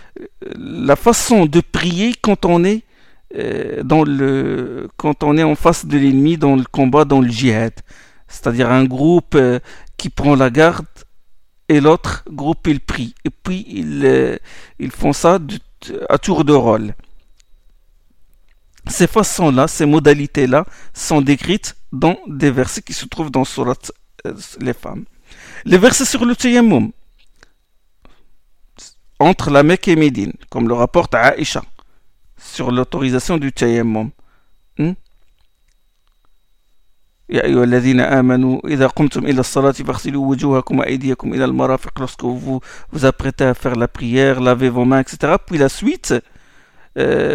[0.59, 2.83] la, façon de prier quand on est
[3.35, 7.29] euh, dans le quand on est en face de l'ennemi dans le combat dans le
[7.29, 7.73] djihad
[8.29, 9.37] c'est-à-dire un groupe
[9.97, 10.87] qui prend la garde
[11.69, 14.39] et l'autre groupe il prie et puis ils,
[14.79, 15.39] ils font ça
[16.09, 16.95] à tour de rôle
[18.89, 20.65] ces façons-là, ces modalités-là
[20.95, 23.75] sont décrites dans des versets qui se trouvent dans Surat
[24.27, 25.05] euh, les femmes.
[25.65, 26.93] Les versets sur le tayammum,
[29.19, 31.63] entre la Mecque et Médine, comme le rapporte Aïcha,
[32.37, 34.11] sur l'autorisation du tayammum.
[37.31, 42.01] يا أيها الذين آمنوا إذا قمتم إلى الصلاة فاغسلوا وجوهكم وأيديكم إلى المرافق.
[42.01, 42.61] لوسكو فو
[42.93, 46.07] فوز فار فيغ لا بريير لافي فو مان إكسيتيرا بوي لا سويت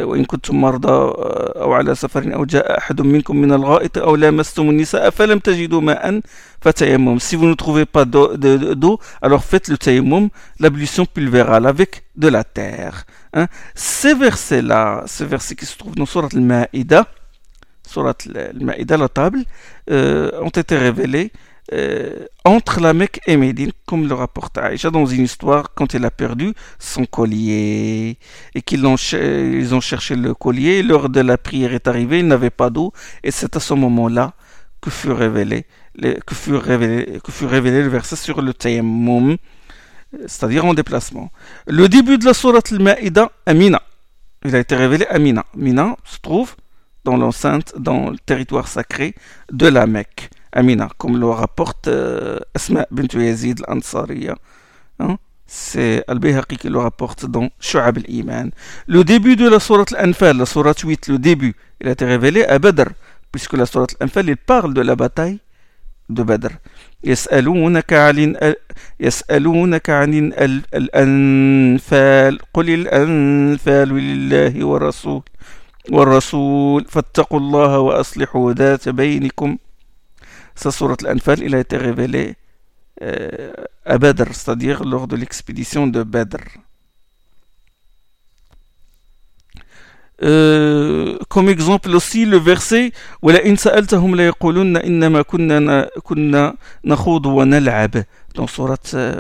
[0.04, 1.14] وإن كنتم مرضى
[1.62, 6.22] أو على سفر أو جاء أحد منكم من الغائط أو لامستم النساء فلم تجدوا ماء
[6.62, 10.30] فتيمم سي فو نو تروفي با دو ألوغ فيت لو تيمم
[10.60, 12.96] لابليسيون بولفيرال أفيك دو لا تيغ
[13.76, 17.08] سي فيرسي لا سي فيرسي كي سو تروف نو سورة المائدة
[17.88, 19.44] Surat al-Ma'ida la table
[19.90, 21.32] euh, ont été révélés
[21.72, 26.04] euh, entre la Mecque et Médine, comme le rapporte Aïcha dans une histoire quand elle
[26.06, 28.18] a perdu son collier
[28.54, 30.84] et qu'ils ont, ont cherché le collier.
[30.84, 32.92] L'heure de la prière est arrivée, ils n'avaient pas d'eau
[33.24, 34.34] et c'est à ce moment-là
[34.82, 35.66] que fut révélé,
[36.02, 39.38] que que le verset sur le tayammum,
[40.28, 41.32] c'est-à-dire en déplacement.
[41.68, 43.82] Le début de la sourate al-Ma'ida, Amina.
[44.46, 45.46] Il a été révélé à Mina.
[45.56, 46.56] Mina se trouve
[47.05, 49.15] dans l'enceinte, dans le territoire sacré
[49.53, 50.31] de la Mecque.
[50.53, 54.37] Amina, comme le rapporte euh, Asma bint Yazid al-Ansariya.
[54.99, 55.19] Hein?
[55.47, 58.51] C'est Al-Bayhaqi qui le rapporte dans Shu'ab al-Iman.
[58.87, 62.45] Le début de la sourate al-Anfal, la sourate 8, le début, il a été révélé
[62.45, 62.89] à Badr,
[63.33, 65.39] puisque la sourate al-Anfal, il parle de la bataille
[66.09, 66.51] de Badr.
[67.05, 68.35] يسألونك عن
[69.01, 70.33] يسألونك عن
[70.75, 75.23] الأنفال قل الأنفال لله والرسول
[75.92, 79.58] والرسول فاتقوا الله وأصلحوا ذات بينكم
[80.56, 82.36] Sa sourate Al-Anfal, il a été révélé
[83.02, 83.52] euh,
[83.86, 86.38] à Badr, c'est-à-dire lors de l'expédition de Badr.
[90.22, 92.92] Euh, comme exemple aussi le verset
[93.24, 98.04] وَلَئِنْ سَأَلْتَهُمْ لَيَقُولُنَّ إِنَّمَا كُنَّا, كنا نخوض ونلعب
[98.36, 99.20] dans sourate, euh,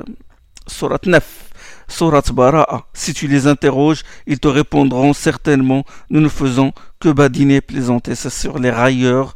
[0.68, 1.53] sourate 9
[1.88, 7.62] Sourate Bara'a, si tu les interroges, ils te répondront certainement, nous ne faisons que badiner
[7.62, 8.16] plaisanter.
[8.16, 9.36] C'est sur les railleurs,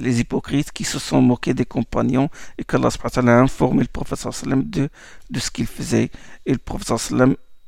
[0.00, 4.88] les hypocrites qui se sont moqués des compagnons et qu'Allah a informé le prophète de,
[5.30, 6.10] de ce qu'il faisait
[6.46, 7.12] et le prophète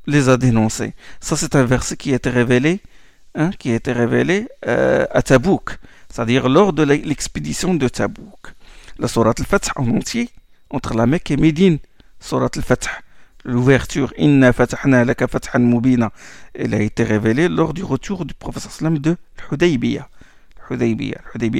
[0.07, 0.93] les a dénoncés.
[1.19, 2.81] Ça, c'est un verset qui a été révélé,
[3.33, 5.77] hein, qui a été révélé euh, à Tabouk,
[6.09, 8.53] c'est-à-dire lors de l'expédition de Tabouk.
[8.99, 10.29] La sourate al-Fath en entier,
[10.69, 11.79] entre la Mecque et Médine,
[12.19, 12.87] sourate al-Fath
[13.45, 15.27] l'ouverture Inna fatahna laka
[15.59, 16.11] mubina,
[16.53, 19.15] elle a été révélée lors du retour du sallam de
[19.51, 20.09] Hudaybiyah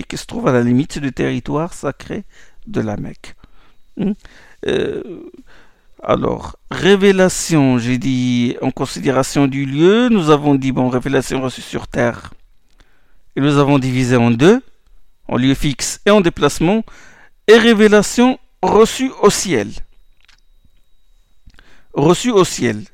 [0.08, 2.24] qui se trouve à la limite du territoire sacré
[2.66, 3.36] de la Mecque.
[3.98, 4.14] Hmm?
[4.68, 5.04] Euh,
[6.02, 11.88] alors, révélation, j'ai dit en considération du lieu, nous avons dit, bon, révélation reçue sur
[11.88, 12.34] terre.
[13.36, 14.62] Et nous avons divisé en deux,
[15.28, 16.84] en lieu fixe et en déplacement,
[17.48, 19.70] et révélation reçue au ciel
[21.95, 22.85] reçu au ciel.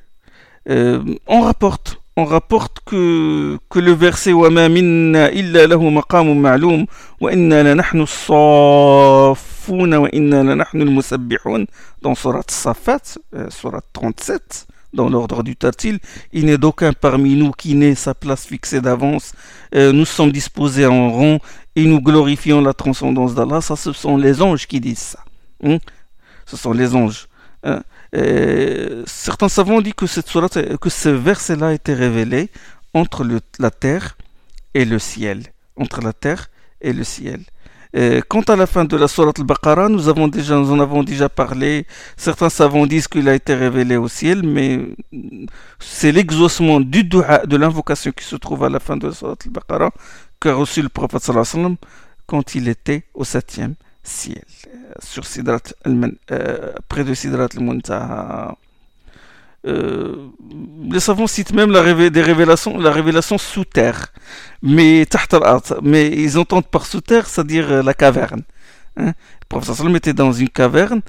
[0.69, 6.85] Euh, on rapporte, on rapporte que, que le verset وَمَا مِنَّا إِلَّا لَهُ مَقَامٌ مَعْلُومٌ
[7.21, 11.67] وَإِنَّا لَنَحْنُ الصَّافُّونَ وَإِنَّا لَنَحْنُ الْمُسَبِّحُونَ
[12.01, 15.99] dans Surat Safat, euh, Surat 37, dans l'ordre du Tartil,
[16.33, 19.33] il n'est d'aucun parmi nous qui n'ait sa place fixée d'avance.
[19.75, 21.39] Euh, nous sommes disposés en rond
[21.75, 23.61] et nous glorifions la transcendance d'Allah.
[23.61, 25.19] Ça, ce sont les anges qui disent ça.
[25.63, 25.77] Hein?
[26.45, 27.27] Ce sont les anges.
[27.63, 27.81] Hein?
[29.06, 32.50] Certains savants dit que, cette sourate, que ce verset-là a été révélé
[32.94, 33.26] entre
[33.58, 34.16] la terre
[34.74, 35.42] et le ciel.
[35.76, 37.40] Entre la terre et le ciel.
[37.94, 41.86] Euh, quant à la fin de la Surat al-Baqarah, nous, en avons déjà parlé.
[42.16, 44.80] Certains savants disent qu'il a été révélé au ciel, mais
[45.78, 49.36] c'est l'exaucement du dua, de l'invocation qui se trouve à la fin de la Surat
[49.44, 49.90] al-Baqarah
[50.40, 51.76] qu'a reçu le prophète sallallahu
[52.26, 58.56] quand il était au septième ciel, euh, sur Sidrat euh, près de Sidrat al-Muntaha.
[59.64, 60.28] Euh,
[60.90, 64.12] les savants citent même la, la révélation sous terre,
[64.60, 65.06] mais
[66.10, 68.42] ils entendent par sous terre, c'est-à-dire euh, la caverne.
[68.96, 69.12] Hein.
[69.40, 71.00] Le professeur Salam était dans une caverne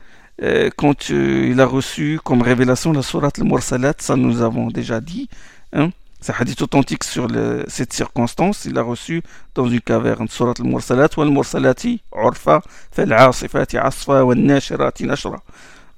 [0.41, 5.29] euh, quand il a reçu comme révélation la sourate al-Mursalat, ça nous avons déjà dit.
[5.73, 5.89] Hein.
[6.23, 7.27] C'est un hadith authentique sur
[7.67, 8.63] cette circonstance.
[8.63, 9.21] Il a reçu
[9.55, 12.61] dans une caverne Surat al-Mursalat wal mursalati urfa
[12.93, 15.41] fal asifati asfa wal nashirati nashra.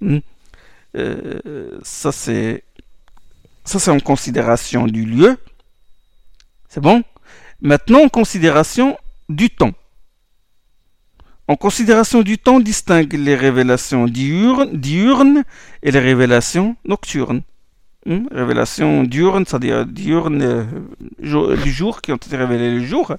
[0.01, 0.17] Hmm.
[0.97, 2.63] Euh, ça c'est
[3.87, 5.37] en considération du lieu.
[6.69, 7.03] C'est bon?
[7.61, 8.97] Maintenant en considération
[9.29, 9.73] du temps.
[11.47, 15.43] En considération du temps, distingue les révélations diurnes,
[15.83, 17.43] et les révélations nocturnes.
[18.07, 18.27] Hmm?
[18.31, 23.15] Révélations diurnes, c'est-à-dire diurnes euh, du jour, qui ont été révélées le jour.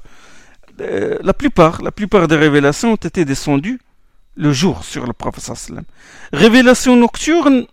[0.80, 3.80] Euh, la plupart, la plupart des révélations ont été descendues
[4.36, 5.84] le jour sur le prophète sallam.
[6.32, 7.66] Révélation nocturne,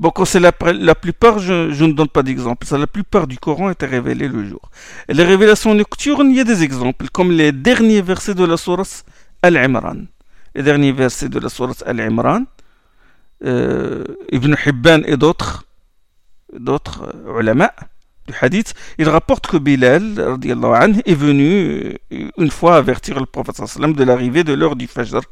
[0.00, 3.86] bon, quand c'est la, plupart, je, ne donne pas d'exemple, la plupart du Coran était
[3.86, 4.70] révélé le jour.
[5.08, 9.04] Les révélations nocturnes, il y a des exemples, comme les derniers versets de la sourate
[9.42, 10.06] Al-Imran.
[10.56, 12.44] Les derniers versets de la sourate Al-Imran,
[13.42, 15.64] Ibn Hibban et d'autres,
[16.52, 17.72] d'autres euh, ulama,
[18.40, 24.04] hadith, il rapporte que Bilal anhu, est venu euh, une fois avertir le prophète de
[24.04, 25.22] l'arrivée de l'heure du Fajr.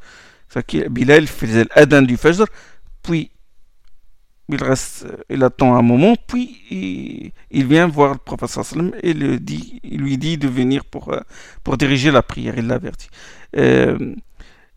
[0.90, 2.46] Bilal faisait l'adhan du Fajr,
[3.02, 3.30] puis
[4.50, 8.58] il reste, il attend un moment, puis il, vient voir le prophète
[9.02, 11.20] et le dit, il lui dit de venir pour, euh,
[11.62, 12.54] pour diriger la prière.
[12.56, 13.10] Il l'avertit.
[13.56, 14.14] Euh,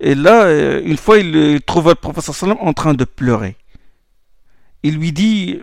[0.01, 3.55] et là, une fois, il trouve le prophète sallam en train de pleurer
[4.83, 5.59] il lui dit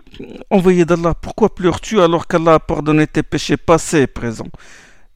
[0.49, 4.49] Envoyé d'Allah, pourquoi pleures-tu alors qu'Allah a pardonné tes péchés passés et présents?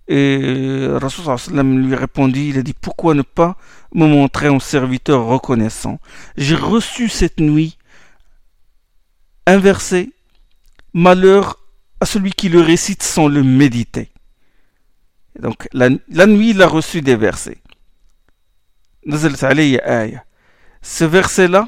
[0.10, 3.58] Et Rasul lui répondit Il a dit Pourquoi ne pas
[3.94, 6.00] me montrer un serviteur reconnaissant?
[6.38, 7.78] J'ai reçu cette nuit
[9.46, 10.10] un verset
[10.94, 11.60] Malheur
[12.00, 14.10] à celui qui le récite sans le méditer.
[15.40, 15.90] donc la,
[16.28, 17.58] nuit, il a reçu des versets.
[20.82, 21.68] Ce verset-là,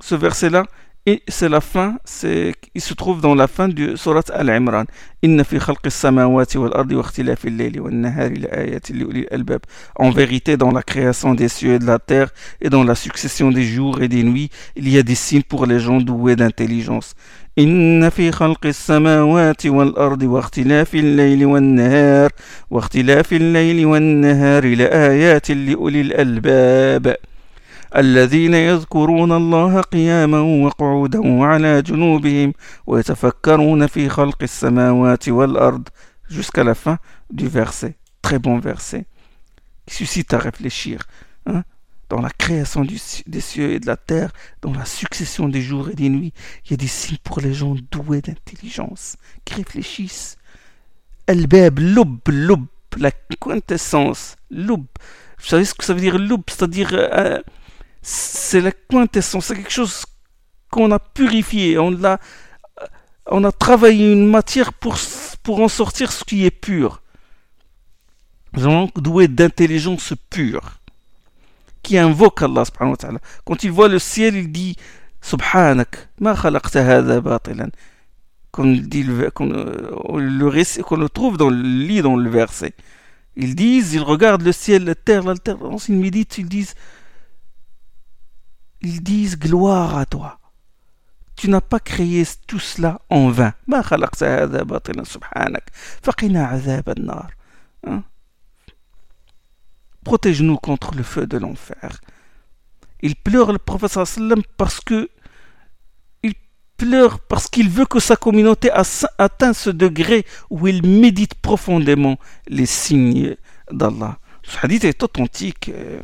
[0.00, 0.64] ce verset-là,
[1.07, 4.85] et c'est la fin, c'est, il se trouve dans la fin du Surat Al-Imran.
[5.23, 9.27] Inna fi khalqi samawati wal ardi wa ikhtilafi al-layli wan nahari la ayatin li ulil
[9.31, 9.61] albab.
[9.95, 12.29] En vérité, dans la création des cieux et de la terre
[12.61, 15.65] et dans la succession des jours et des nuits, il y a des signes pour
[15.65, 17.15] les gens doués d'intelligence.
[17.59, 22.31] إن في خلق السماوات والأرض واختلاف الليل والنهار
[22.69, 27.15] واختلاف الليل والنهار لآيات لأولي الألباب
[27.95, 32.53] الذين يذكرون الله قياما وقعودا وعلى جنوبهم
[32.87, 35.87] ويتفكرون في خلق السماوات والأرض
[36.29, 36.97] jusqu'à la fin
[37.29, 37.95] du verset.
[38.21, 39.05] Très bon verset
[39.85, 41.01] qui suscite à réfléchir.
[41.45, 41.63] Hein?
[42.09, 45.89] Dans la création du, des cieux et de la terre, dans la succession des jours
[45.89, 46.33] et des nuits,
[46.65, 50.37] il y a des signes pour les gens doués d'intelligence qui réfléchissent.
[51.27, 52.65] Al-Bab, lub, lub,
[52.97, 54.85] la quintessence, lub.
[55.39, 57.41] Vous savez ce que ça veut dire lub C'est-à-dire euh,
[58.08, 60.04] c'est la quintessence, c'est quelque chose
[60.70, 62.18] qu'on a purifié, on a,
[63.26, 64.96] on a travaillé une matière pour,
[65.42, 67.02] pour en sortir ce qui est pur.
[68.52, 70.78] Donc doué d'intelligence pure,
[71.82, 72.62] qui invoque Allah.
[73.44, 74.76] Quand il voit le ciel, il dit
[75.20, 77.70] Subhanak, ma khalaqta hadha batilan.
[78.52, 82.72] Qu'on dit le, le, qu'on le trouve dans le lit dans le verset.
[83.34, 86.74] Ils disent, ils regardent le ciel, la terre, l'alternance, ils méditent, ils disent
[88.86, 90.38] ils disent gloire à toi.
[91.34, 93.52] Tu n'as pas créé tout cela en vain.
[97.86, 98.02] Hein?
[100.04, 102.00] Protège-nous contre le feu de l'enfer.
[103.02, 105.10] Il pleure le professeur sallam parce que
[106.22, 106.34] il
[106.76, 108.70] pleure parce qu'il veut que sa communauté
[109.18, 113.36] atteigne ce degré où il médite profondément les signes
[113.70, 114.18] d'Allah.
[114.48, 115.70] Ce hadith est authentique.
[115.74, 115.98] Euh,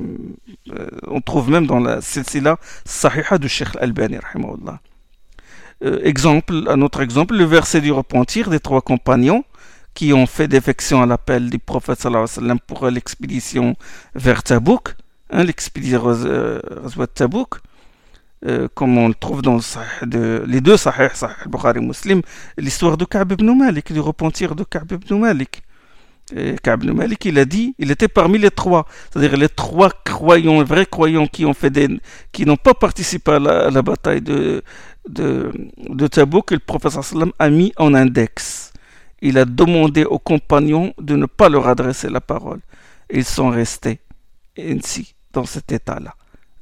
[0.71, 4.19] euh, on trouve même dans la silsila sahiha de Sheikh Al-Albani,
[5.85, 9.45] euh, exemple, un autre exemple, le verset du repentir des trois compagnons
[9.95, 13.77] qui ont fait défection à l'appel du prophète alayhi pour l'expédition
[14.15, 14.95] vers Tabouk,
[15.31, 16.61] hein, l'expédition euh,
[17.15, 17.57] Tabouk.
[18.75, 19.59] comme on le trouve dans
[20.03, 22.23] les deux Sahih, Sahih Bukhari Muslim,
[22.57, 25.63] l'histoire de Ka'b ibn Malik, du repentir de Ka'b ibn Malik.
[26.63, 30.87] Ka'b Malik, il a dit, il était parmi les trois, c'est-à-dire les trois croyants, vrais
[30.87, 31.89] croyants qui ont fait des,
[32.33, 34.63] qui n'ont pas participé à la, bataille de,
[35.09, 38.73] de, Tabouk, que le professeur sallam a mis en index.
[39.21, 42.61] Il a demandé aux compagnons de ne pas leur adresser la parole.
[43.11, 44.01] Ils sont restés
[44.59, 46.15] ainsi, dans cet état-là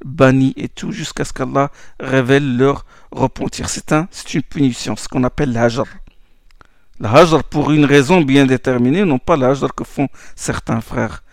[0.05, 3.69] bannis et tout jusqu'à ce qu'Allah révèle leur repentir.
[3.69, 5.51] C'est un, c'est une punition, ce qu'on appelle
[7.01, 7.13] l'hajr.
[7.13, 11.23] L'hajr pour une raison bien déterminée, non pas l'hajr que font certains frères.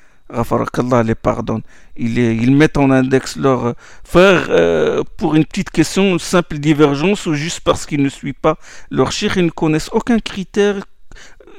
[0.72, 1.62] qu'Allah les pardonne.
[1.96, 7.34] Ils, mettent en index leurs frères euh, pour une petite question, une simple divergence ou
[7.34, 8.56] juste parce qu'ils ne suivent pas
[8.90, 10.84] leur shir, ils ne connaissent aucun critère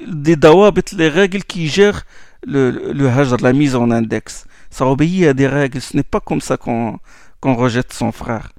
[0.08, 2.04] des dawabit, les règles qui gèrent
[2.46, 5.82] le, le hajr, la mise en index ça obéit à des règles.
[5.82, 7.00] Ce n'est pas comme ça qu'on
[7.42, 8.52] rejette son frère.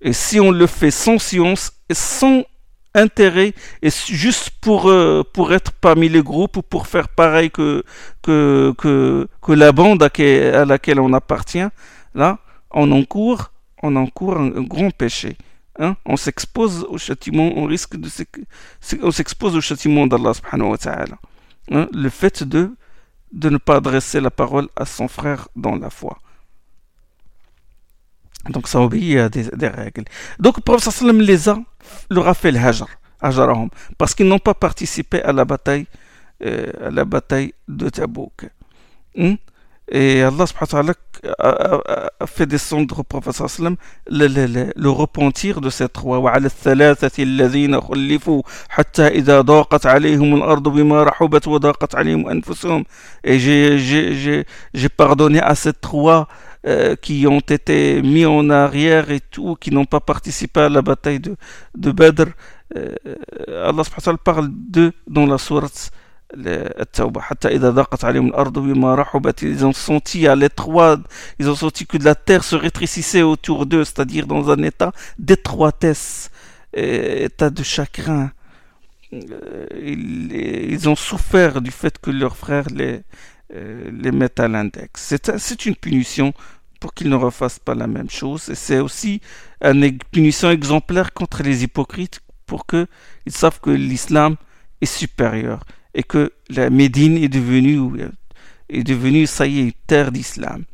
[0.00, 2.44] Et si on le fait sans science et sans
[2.96, 7.84] intérêt, et juste pour, euh, pour être parmi les groupes ou pour faire pareil que,
[8.22, 11.68] que, que, la bande à, laquelle on appartient,
[12.14, 12.38] là,
[12.70, 15.36] on encourt, on encourt un, grand péché.
[15.78, 15.96] Hein?
[16.06, 18.08] On s'expose au châtiment, on risque de
[19.02, 20.78] on s'expose au châtiment d'Allah subhanahu wa.
[21.70, 21.88] Hein?
[21.92, 22.70] Le fait de
[23.32, 26.18] de ne pas adresser la parole à son frère dans la foi.
[28.50, 30.04] Donc ça obéit à des, règles.
[30.38, 31.58] Donc le prophète les a,
[32.09, 32.87] leur a fait le hajr,
[33.97, 35.85] parce qu'ils n'ont pas participé à la bataille,
[36.45, 38.49] euh, à la bataille de Tabouk.
[39.15, 39.35] Hmm?
[39.93, 40.93] Et Allah subhanahu wa
[41.37, 41.81] ta'ala
[42.21, 43.75] a fait descendre au prophète sallam
[44.09, 46.17] le, le, le, le repentir de ces trois.
[46.19, 52.85] وعلى الثلاثة الذين خلفوا حتى إذا ضاقت عليهم الأرض بما رحبت وضاقت عليهم أنفسهم.
[53.25, 56.29] Et j'ai pardonné à ces trois
[56.66, 60.82] euh, qui ont été mis en arrière et tout, qui n'ont pas participé à la
[60.82, 61.36] bataille de,
[61.76, 62.28] de Badr.
[62.76, 62.94] Euh,
[63.48, 63.82] Allah
[64.22, 65.90] parle d'eux dans la sourate
[69.42, 70.98] ils ont senti à l'étroit
[71.38, 74.90] ils ont senti que la terre se rétrécissait autour d'eux c'est-à-dire dans un état
[75.20, 76.32] d'étroitesse
[76.76, 78.32] état de chagrin.
[79.12, 83.02] Euh, ils, ont souffert du fait que leurs frères les,
[83.54, 85.14] euh, les mettent à l'index.
[85.38, 86.32] C'est une punition
[86.80, 89.20] pour qu'ils ne refassent pas la même chose et c'est aussi
[89.62, 92.86] une punition exemplaire contre les hypocrites pour qu'ils
[93.28, 94.36] savent que l'islam
[94.80, 95.64] est supérieur
[95.94, 98.04] et que la Médine est devenue,
[98.68, 100.64] est ça y est, terre d'islam.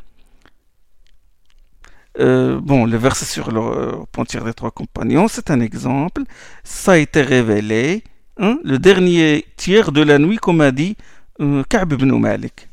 [2.18, 6.22] Euh, bon, le verset sur le repentir des trois compagnons, c'est un exemple.
[6.62, 8.04] Ça a été révélé
[8.36, 10.96] hein, le dernier tiers de la nuit, comme a dit
[11.40, 12.68] euh, Ka'b ibn Malik.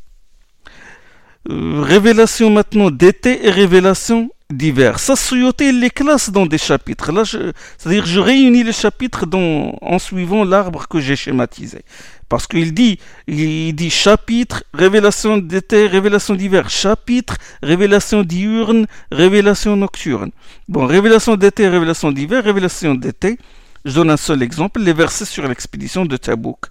[1.48, 5.00] Euh, révélation maintenant d'été et révélation divers.
[5.00, 7.12] Ça, Suyoti les classes dans des chapitres.
[7.14, 11.82] Là, c'est-à-dire, je réunis les chapitres en suivant l'arbre que j'ai schématisé.
[12.28, 20.32] Parce qu'il dit, il dit chapitre, révélation d'été, révélation d'hiver, chapitre, révélation diurne, révélation nocturne.
[20.68, 23.38] Bon, révélation d'été, révélation d'hiver, révélation d'été.
[23.86, 26.66] Je donne un seul exemple, les versets sur l'expédition de Tabouk,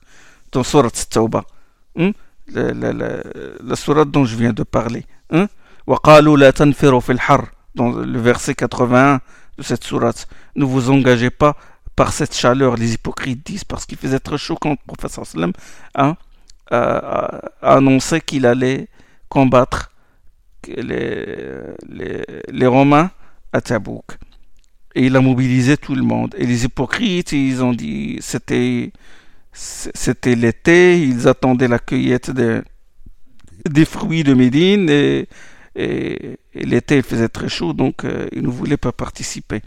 [0.53, 1.45] dans Surat Tauba.
[1.97, 2.13] Hein?
[2.51, 5.05] La, la, la, dont je viens de parler.
[5.31, 5.49] Hein?
[7.75, 9.21] dans le verset 81
[9.57, 11.57] de cette sourate, ne vous engagez pas
[11.99, 15.51] par cette chaleur, les hypocrites disent, parce qu'il faisait très chaud quand le professeur Sallam
[15.97, 16.17] hein,
[16.71, 18.87] a, annoncé qu'il allait
[19.29, 19.91] combattre
[20.69, 21.35] les,
[21.89, 23.11] les, Romains
[23.53, 24.17] à Tabouk.
[24.95, 26.37] Et il a mobilisé tout le monde.
[26.39, 28.93] Et les hypocrites, ils ont dit, c'était
[29.61, 35.29] c'était l'été, ils attendaient la cueillette des, fruits de Médine et
[35.79, 39.63] et, l'été il faisait très chaud, donc euh, il ne voulait pas participer.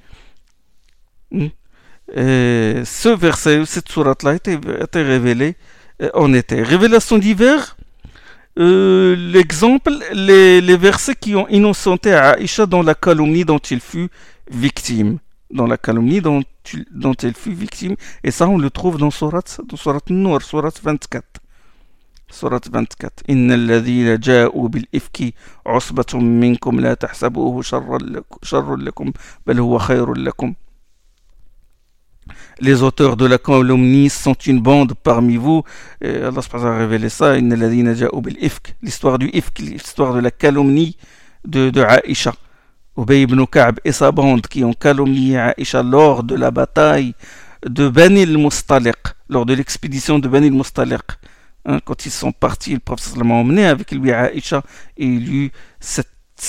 [1.32, 1.48] Hmm.
[2.14, 4.58] ce verset, cette sourate-là, a été,
[5.02, 5.56] révélée
[6.02, 6.62] euh, en été.
[6.62, 7.78] Révélation d'hiver,
[8.60, 14.10] euh, l'exemple, les, les, versets qui ont innocenté Aïcha dans la calomnie dont il fut
[14.52, 15.20] victime.
[15.50, 16.44] Dans la calomnie dont,
[16.91, 17.97] dont elle fut victime.
[18.25, 21.41] Et ça, on le trouve dans Surat, dans Surat Noir, Surat 24.
[22.31, 25.35] سورة 24 إن الذين جاءوا بالإفك
[25.67, 29.13] عصبة منكم لا تحسبوه شرا لكم, شر لكم
[29.47, 30.55] بل هو خير لكم
[32.61, 35.63] Les auteurs de la calomnie sont une bande parmi vous.
[36.01, 37.37] Et Allah a révélé ça.
[38.83, 40.97] L'histoire du ifk, l'histoire de la calomnie
[41.45, 42.35] de, de Aïcha.
[42.98, 47.16] Ubay ibn Ka'b et sa bande qui ont calomnié Aïcha lors de la bataille
[47.66, 48.98] de Bani al-Mustaliq,
[49.30, 51.02] lors de l'expédition de Bani al-Mustaliq.
[51.66, 54.64] Hein, quand ils sont partis, le prophète l'a emmené avec lui à Aïcha
[54.98, 56.08] et il eut cette,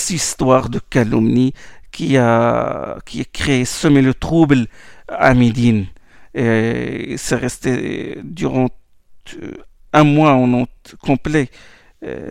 [0.09, 1.53] histoire de calomnie
[1.91, 4.65] qui a, qui a créé, semé le trouble
[5.07, 5.85] à Médine.
[6.33, 8.69] Et c'est resté durant
[9.35, 9.51] euh,
[9.93, 10.65] un mois en
[10.99, 11.49] complet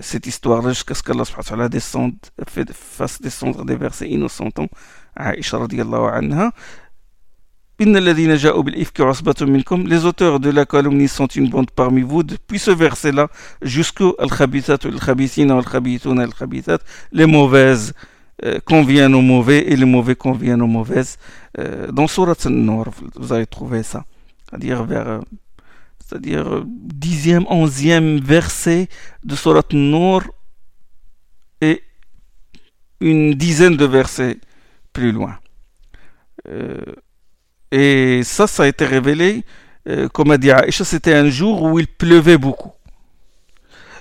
[0.01, 2.14] cette histoire jusqu'à ce qu'Allah subhanahu descende,
[2.73, 4.68] fasse descendre des versets innocentants
[5.16, 6.53] à Aisha radiallahu anha.
[7.79, 7.87] Les
[10.05, 12.23] auteurs de la calomnie sont une bande parmi vous.
[12.23, 13.29] Depuis ce verset-là
[13.62, 16.79] jusqu'au al-khabithuna, al-khabithat,
[17.12, 17.93] les mauvaises
[18.45, 21.16] euh, conviennent aux mauvais et les mauvais conviennent aux mauvaises.
[21.59, 24.05] Euh, dans Surat An-Nur, vous avez trouvé ça.
[24.49, 25.20] C'est-à-dire vers euh,
[26.13, 28.89] c'est-à-dire dixième, onzième verset
[29.25, 30.23] de Surat An-Nur
[31.63, 31.83] et
[33.01, 34.39] une dizaine de versets
[34.93, 35.39] plus loin.
[37.71, 39.43] Et ça, ça a été révélé,
[39.89, 42.73] euh, comme a dit Aïcha, c'était un jour où il pleuvait beaucoup.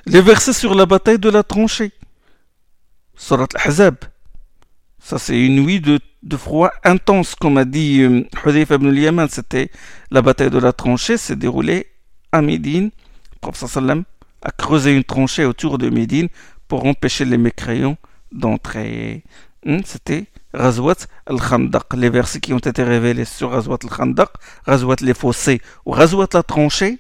[0.05, 1.93] Les versets sur la bataille de la tranchée.
[3.15, 3.95] Surat al-Ahzab.
[4.99, 5.99] Ça, c'est une nuit de,
[6.37, 9.29] froid intense, comme a dit euh, Hudayf ibn al-Yaman.
[9.29, 9.71] C'était
[10.09, 11.90] la bataille de la tranchée, s'est déroulée
[12.32, 12.90] à Médine.
[13.34, 14.04] Le prophète sallam
[14.42, 16.28] a creusé une tranchée autour de Médine
[16.68, 17.96] pour empêcher les mécréants
[18.32, 19.22] d'entrer.
[19.64, 21.94] Hmm, c'était Razwat al-Khandaq.
[21.94, 24.28] Les versets qui ont été révélés sur Razwat al-Khandaq,
[24.66, 26.98] Razwat les fossés ou Razwat la tranchée,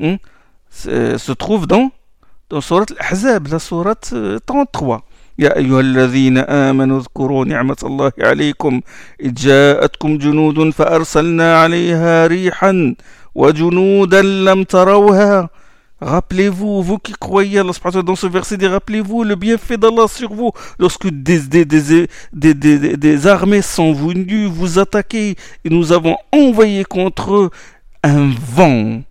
[0.00, 0.16] hmm,
[0.70, 1.90] se trouvent dans,
[2.50, 4.00] dans Surat al-Ahzab, la Surat
[4.46, 5.02] 33.
[5.38, 8.80] يا أيها الذين آمنوا اذكروا نعمة الله عليكم
[9.20, 13.19] إذ جاءتكم جنود فأرسلنا عليها ريحا وجنودا لم تروها
[16.01, 17.71] Rappelez-vous, vous qui croyez Allah
[18.03, 20.51] dans ce verset, rappelez-vous le bienfait d'Allah sur vous.
[20.79, 27.35] Lorsque des, des, des, des, armées sont venues vous attaquer et nous avons envoyé contre
[27.35, 27.49] eux
[28.03, 29.03] un vent,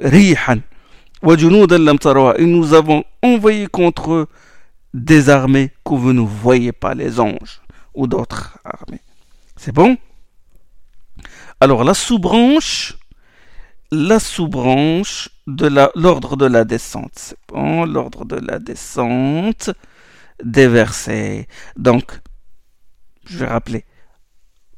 [0.00, 0.60] rihan,
[1.22, 4.26] et nous avons envoyé contre eux
[4.94, 7.60] des armées que vous ne voyez pas, les anges
[7.94, 9.02] ou d'autres armées.
[9.56, 9.98] C'est bon?
[11.60, 12.96] Alors la sous-branche
[13.92, 17.12] la sous-branche de l'ordre de la descente.
[17.14, 19.70] C'est bon, l'ordre de la descente
[20.42, 21.46] des.
[21.76, 22.20] Donc,
[23.26, 23.84] je vais rappeler.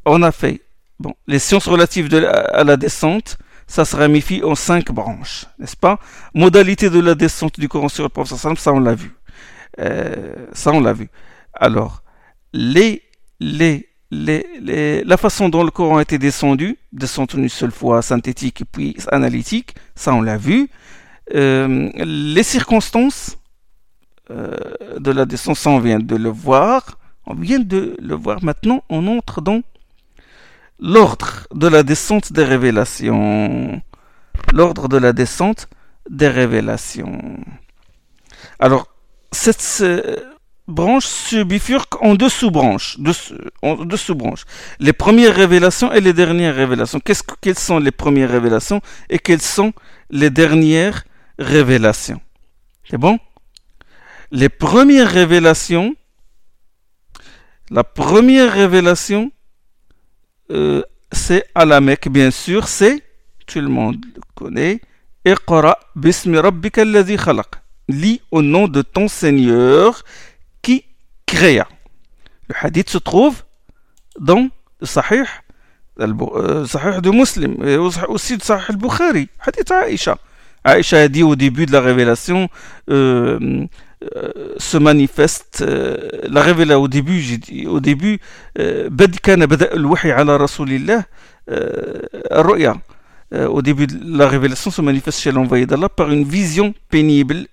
[0.05, 0.62] On a fait
[0.99, 3.39] bon, les sciences relatives à la descente,
[3.69, 6.01] ça se ramifie en cinq branches, n'est-ce pas?
[6.35, 9.15] Modalité de la descente du Coran sur le prophète, ça on l'a vu.
[9.79, 11.09] Euh, ça on l'a vu.
[11.55, 12.03] Alors,
[12.53, 13.03] les,
[13.39, 18.97] les la façon dont le Coran été descendu, descendu une seule fois synthétique et puis
[19.11, 20.69] analytique, ça on l'a vu.
[21.35, 23.39] Euh, les circonstances
[24.31, 24.57] euh,
[24.99, 26.99] de la descente, on vient de le voir.
[27.27, 29.62] On vient de le voir maintenant, on entre dans
[30.79, 33.81] l'ordre de la descente des révélations.
[34.53, 35.69] L'ordre de la descente
[36.11, 37.39] des révélations.
[38.59, 38.89] Alors,
[39.33, 39.83] cette,
[40.67, 42.99] branches se bifurquent en deux sous-branches.
[42.99, 43.12] Deux,
[43.97, 44.45] sous-branches.
[44.79, 47.01] Les premières révélations et les dernières révélations.
[47.41, 49.73] Quelles sont les premières révélations et quelles sont
[50.11, 51.05] les dernières
[51.39, 52.21] révélations?
[52.89, 53.19] C'est bon?
[54.31, 55.95] Les premières révélations,
[57.71, 59.31] la première révélation,
[60.51, 63.03] euh, c'est à la Mecque, bien sûr, c'est,
[63.47, 64.81] tout le monde le connaît,
[65.25, 67.47] Iqra bismi rabbika khalaq.
[67.89, 70.03] Lis au nom de ton Seigneur
[71.27, 71.66] créa.
[72.49, 73.43] Le hadith se trouve
[74.18, 74.49] dans
[74.81, 75.25] le Sahih,
[76.01, 80.18] euh, euh, le Sahih de Muslim, et aussi le Sahih al-Bukhari, hadith Aïcha.
[80.64, 82.49] Aïcha a dit au début de la révélation,
[82.91, 83.66] euh,
[84.59, 88.20] se manifeste la révélation au début j'ai dit au début
[88.61, 88.91] au
[93.62, 97.47] début de la révélation se manifeste chez l'envoyé d'Allah par une vision pénible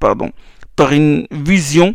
[0.00, 0.32] pardon
[0.76, 1.94] par une vision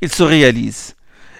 [0.00, 0.94] il se réalise.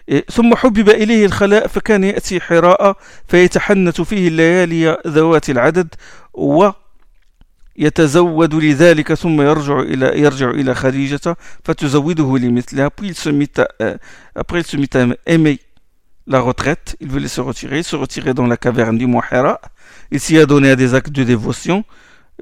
[0.08, 2.96] Et ثم حبب إليه الخلاء فكان يأتي حراء
[3.28, 5.94] فيتحنث فيه الليالي ذوات العدد
[7.78, 13.96] ويتزود لذلك ثم يرجع إلى يرجع إلى خديجة فتزوده لمثلها puis il se mit euh,
[14.34, 15.60] après il se mit à aimer
[16.26, 19.60] la retraite il voulait se retirer se retirait dans la caverne du Mouhira
[20.10, 21.84] il s'y a donné à des actes de dévotion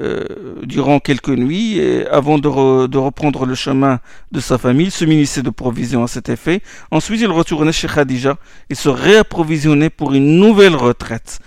[0.01, 0.25] euh,
[0.63, 3.99] durant quelques nuits et avant de, reprendre le chemin
[4.31, 6.63] de sa famille, il se munissait de provisions à cet effet.
[6.93, 8.37] Ensuite, il retournait chez Khadija
[8.71, 11.41] et se réapprovisionnait pour une nouvelle retraite.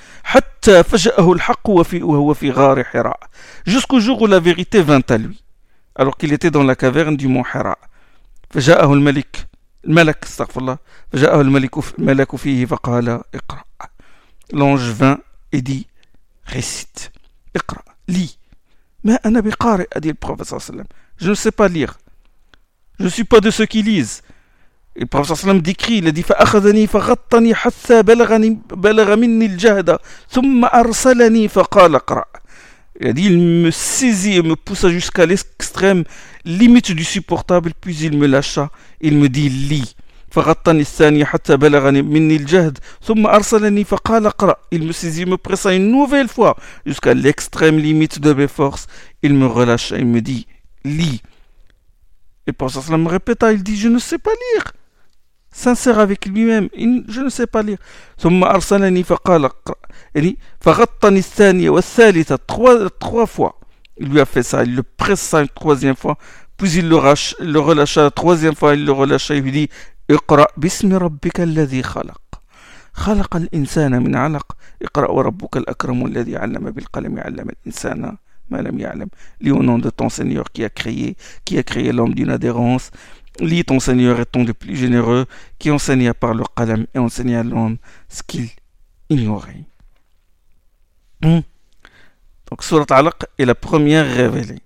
[3.66, 5.44] Jusqu'au jour où la vérité vint à lui,
[5.96, 7.78] alors qu'il était dans la caverne du mont Hira.
[14.54, 15.20] L'ange vint
[15.54, 15.88] et dit
[16.46, 17.12] récite,
[18.10, 18.41] lis.
[19.05, 19.31] Mais a
[20.01, 20.55] dit le prophète
[21.19, 21.99] Je ne sais pas lire.
[22.99, 24.23] Je ne suis pas de ceux qui lisent.
[24.97, 29.99] Et le prophète sallam décrit, il a dit فأخذني فغطني حتى بلغني بلغ مني الجهد
[30.31, 32.25] ثم أرسلني فقال اقرأ.
[32.99, 36.05] Il a dit, il me saisit et me poussa jusqu'à l'extrême
[36.47, 38.71] limite du supportable, puis il me lâcha.
[39.03, 39.95] Il me dit, lis.
[40.31, 45.73] فغطني الثاني حتى بلغني مني الجهد ثم أرسلني فقال اقرأ il me saisit me pressa
[45.75, 48.87] une nouvelle fois jusqu'à l'extrême limite de mes forces
[49.23, 50.47] il me relâcha il me dit
[50.85, 51.23] lis
[52.47, 54.65] et pour ça me répéta il dit je ne sais pas lire
[55.53, 56.69] sincère avec lui-même
[57.09, 57.79] je ne sais pas lire
[58.19, 59.77] ثم أرسلني فقال اقرأ
[60.15, 63.59] يعني فغطني الثانية والثالثة trois, trois fois
[63.99, 66.17] il lui a fait ça il le pressa une troisième fois
[66.57, 66.99] puis il le,
[67.41, 69.69] le relâcha la troisième fois il le relâcha il lui dit
[70.12, 72.22] اقرأ باسم ربك الذي خلق.
[72.94, 74.56] خلق الإنسان من علق.
[74.82, 78.18] اقرأ وربك الأكرم الذي علم بالقلم علم الإنسان
[78.50, 79.10] ما لم يعلم.
[79.42, 82.92] لي نون دو تون سينيور كي ا كريي كي ا كريي لوم دون اديرونس
[83.42, 85.26] لي تون سينيور اي تون دو بلو جينيرو
[85.60, 87.78] كي انسينيا بار لو قلم اي انسينيا لوم
[88.10, 88.50] سكيل
[89.12, 89.66] ignoré.
[92.48, 92.86] Donc, sur
[93.40, 94.62] la première ريفيلي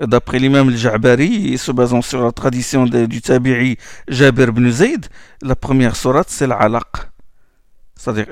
[0.00, 3.76] d'après l'imam al-Ja'bari, se basant sur la tradition du tabi'i
[4.08, 5.06] Jabir ibn Zayd,
[5.42, 6.86] la première sourate c'est l'alaq.
[7.96, 8.26] C'est-à-dire,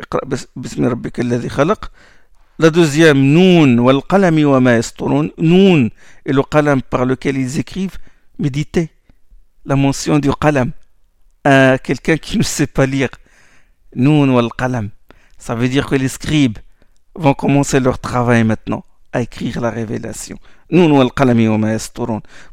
[2.58, 4.98] la deuxième, Noun wal qalami est
[6.32, 7.96] le qalam par lequel ils écrivent,
[8.38, 8.90] méditez.
[9.64, 10.72] La mention du qalam
[11.44, 13.10] à quelqu'un qui ne sait pas lire.
[13.94, 14.90] Noun wal qalam.
[15.38, 16.58] Ça veut dire que les scribes
[17.14, 20.38] vont commencer leur travail maintenant à écrire la révélation.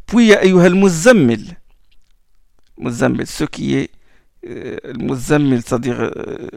[0.06, 1.58] Puis أيها المزمل
[2.80, 3.90] Muzammil, ce qui est
[4.48, 6.48] euh, le Muzammil, c'est-à-dire euh,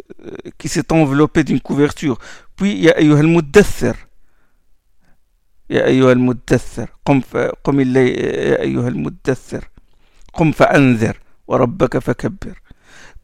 [0.59, 2.19] qui s'est enveloppé d'une couverture.
[2.57, 3.97] Puis يا أيها المدثر
[5.71, 7.21] يا أيها المدثر قم.
[7.65, 9.69] قم الليل يا أيها المدثر
[10.33, 12.61] قم فأنذر وربك فكبر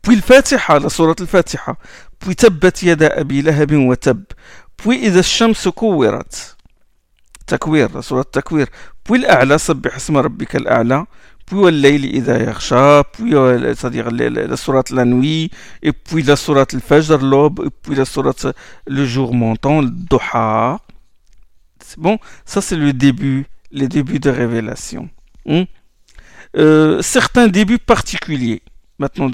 [0.06, 1.78] Puis الفاتحة لسورة الفاتحة
[2.24, 4.24] Puis تبت يد أبي لهب وتب
[4.82, 6.55] Puis إذا الشمس كورت
[7.47, 8.69] تكوير سورة التكوير
[9.09, 11.05] بوي الأعلى سبح اسم ربك الأعلى
[11.51, 13.33] puis والليل إذا يغشى puis
[13.75, 15.51] c'est-à-dire la sourate la nuit
[15.83, 18.47] et puis la sourate le fajr l'aube et puis la sourate
[18.87, 20.79] le jour montant le duha
[21.79, 25.09] c'est bon ça c'est le début les débuts de révélation
[25.45, 25.63] hmm?
[26.57, 28.61] euh, certains débuts particuliers
[28.97, 29.29] maintenant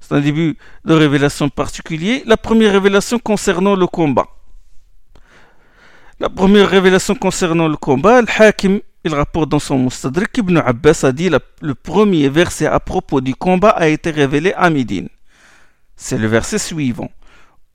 [0.00, 4.28] c'est un début de révélation particulier la première révélation concernant le combat
[6.22, 11.00] La première révélation concernant le combat, le Hakim, il rapporte dans son Mustadrik, Ibn Abbas
[11.04, 15.08] a dit le premier verset à propos du combat a été révélé à Médine.
[15.96, 17.10] C'est le verset suivant.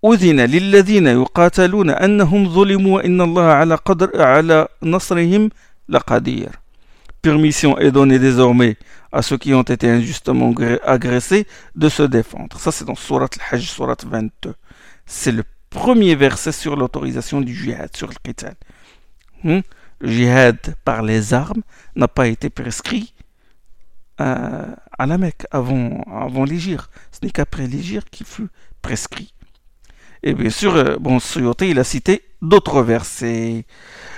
[0.06, 5.50] أذن للذين يقاتلون أنهم ظلموا وإن الله على قدر على نصرهم
[5.90, 6.50] لقدير.
[7.22, 8.76] Permission est donnée désormais
[9.14, 10.54] à ceux qui ont été injustement
[10.84, 12.60] agressés de se défendre.
[12.60, 14.54] Ça c'est dans Surat al-Hajj, Surat 22.
[15.06, 18.55] C'est le premier verset sur l'autorisation du jihad, sur le qital.
[19.45, 19.61] Hmm?
[20.01, 21.63] Le jihad par les armes
[21.97, 23.15] n'a pas été prescrit
[24.21, 24.67] euh,
[24.99, 26.89] à la Mecque avant, avant l'Égypte.
[27.13, 28.49] Ce n'est qu'après l'Égypte qu'il fut
[28.83, 29.33] prescrit.
[30.23, 31.19] Et bien sûr, euh, bon,
[31.61, 33.65] il a cité d'autres versets.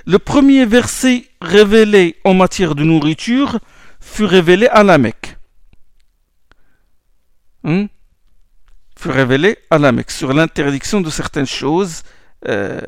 [0.07, 3.59] Le premier verset révélé en matière de nourriture
[4.01, 5.37] fut révélé à la Mecque.
[7.63, 7.87] Hmm?
[9.01, 12.03] Fut révélé à la Mecque sur l'interdiction de certaines choses,
[12.47, 12.81] euh,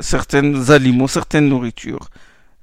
[0.00, 2.08] certains aliments, certaines nourritures.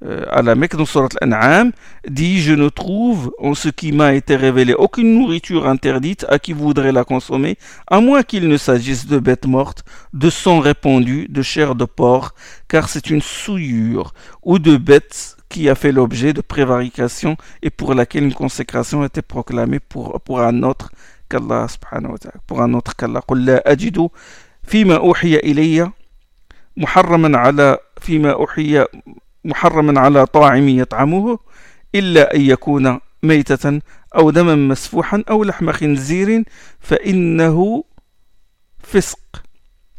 [0.06, 1.72] Euh, à la Mecque, dans Surat Al-An'am,
[2.08, 6.52] dit Je ne trouve en ce qui m'a été révélé aucune nourriture interdite à qui
[6.52, 7.58] voudrait la consommer,
[7.88, 12.34] à moins qu'il ne s'agisse de bêtes mortes, de sang répandu, de chair de porc,
[12.68, 14.14] car c'est une souillure,
[14.44, 19.08] ou de bêtes qui a fait l'objet de prévarication et pour laquelle une consécration a
[19.08, 20.92] été proclamée pour un autre
[21.34, 24.10] wa ta'ala pour un autre qu'Allah قل لا أجد
[24.64, 25.92] فيما أوحي إلي
[26.78, 28.86] محرما على فيما أوحي
[29.46, 31.40] محرما على طاعم يطعمه
[31.96, 33.82] إلا أن يكون ميتة
[34.16, 36.44] أو دما مسفوحا أو لحم خنزير
[36.80, 37.84] فإنه
[38.80, 39.20] فسق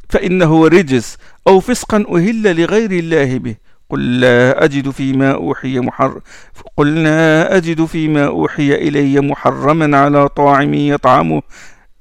[0.08, 1.16] فإنه رجس
[1.46, 3.56] أو فسقا أهل لغير الله به.
[3.90, 6.20] قل لا أجد فيما أوحي محر
[6.76, 11.42] قل لا أجد فيما أوحي إلي محرما على طاعم يطعمه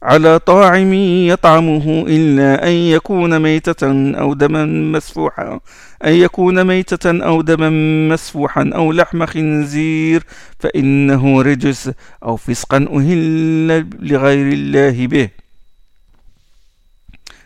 [0.03, 5.59] على طاعم يطعمه إلا أن يكون ميتة أو دما مسفوحا
[6.05, 7.69] أن يكون ميتة أو دما
[8.13, 10.23] مسفوحا أو لحم خنزير
[10.59, 11.91] فإنه رجس
[12.23, 15.29] أو فسقا أهل لغير الله به.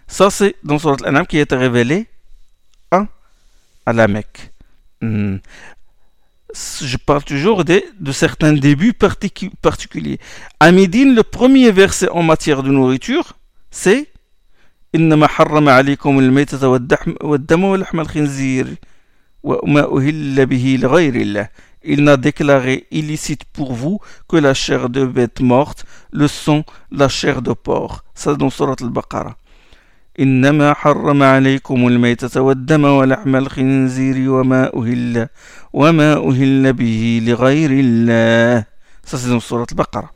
[0.07, 2.05] Ça, c'est dans Surat Al-An'am qui été révélé.
[3.86, 4.52] à la Mecque.
[5.00, 5.36] Hmm.
[6.82, 10.18] Je parle toujours de, de certains débuts particu particuliers.
[10.60, 13.34] À Médine, le premier verset en matière de nourriture,
[13.70, 14.08] c'est
[14.94, 16.68] إنما حرم عليكم الميتة
[17.22, 18.66] والدم ولحم الخنزير
[19.42, 21.48] وما أهل به لغير الله
[21.84, 27.08] Il n'a déclaré illicite pour vous que la chair de bête morte, le sang, la
[27.08, 28.04] chair de porc.
[28.14, 29.36] Ça dans Surat al-Baqarah.
[30.20, 35.28] إنما حرم عليكم الميتة والدم ولحم الخنزير وما أهل
[35.72, 38.64] وما أهل به لغير الله
[39.08, 40.12] Ça c'est dans Surat al-Baqarah.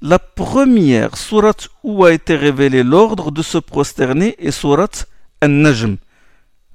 [0.00, 4.94] La première sourate où a été révélé l'ordre de se prosterner est Surat
[5.42, 5.96] An-Najm.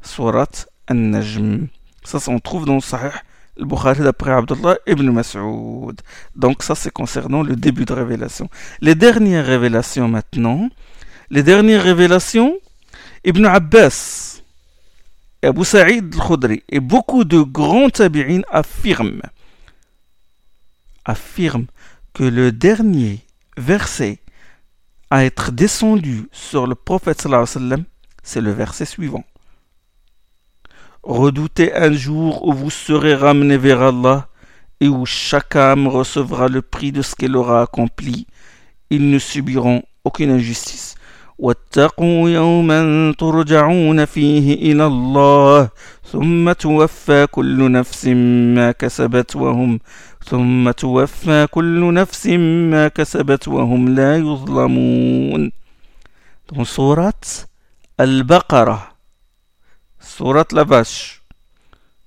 [0.01, 0.49] Surat
[0.89, 1.67] An-Najm.
[2.03, 3.15] Ça, ça on trouve dans Sahih
[3.57, 6.01] al-Bukhari d'après Abdullah ibn Mas'ud.
[6.35, 8.49] Donc ça c'est concernant le début de révélation.
[8.81, 10.67] Les dernières révélations maintenant,
[11.30, 12.58] les dernières révélations,
[13.24, 14.42] Ibn Abbas,
[15.42, 19.22] Abu Sa'id al-Khudri et beaucoup de grands tabi'in affirment,
[21.04, 21.66] affirment
[22.14, 23.20] que le dernier
[23.56, 24.18] verset
[25.10, 27.26] à être descendu sur le prophète
[28.22, 29.24] c'est le verset suivant.
[31.02, 34.28] Redoutez un jour où vous serez ramenés vers Allah
[34.80, 38.26] et où chaque âme recevra le prix de ce qu'elle aura accompli.
[38.90, 40.96] Ils ne subiront aucune injustice.
[41.38, 45.68] واتقوا يوما ترجعون فيه إلى الله
[46.12, 48.06] ثم توفى كل نفس
[48.56, 49.80] ما كسبت وهم
[50.24, 52.26] ثم توفى كل نفس
[52.72, 55.52] ما كسبت وهم لا يظلمون
[56.62, 57.20] سورة
[58.00, 58.88] البقرة
[60.00, 61.16] سورة لباش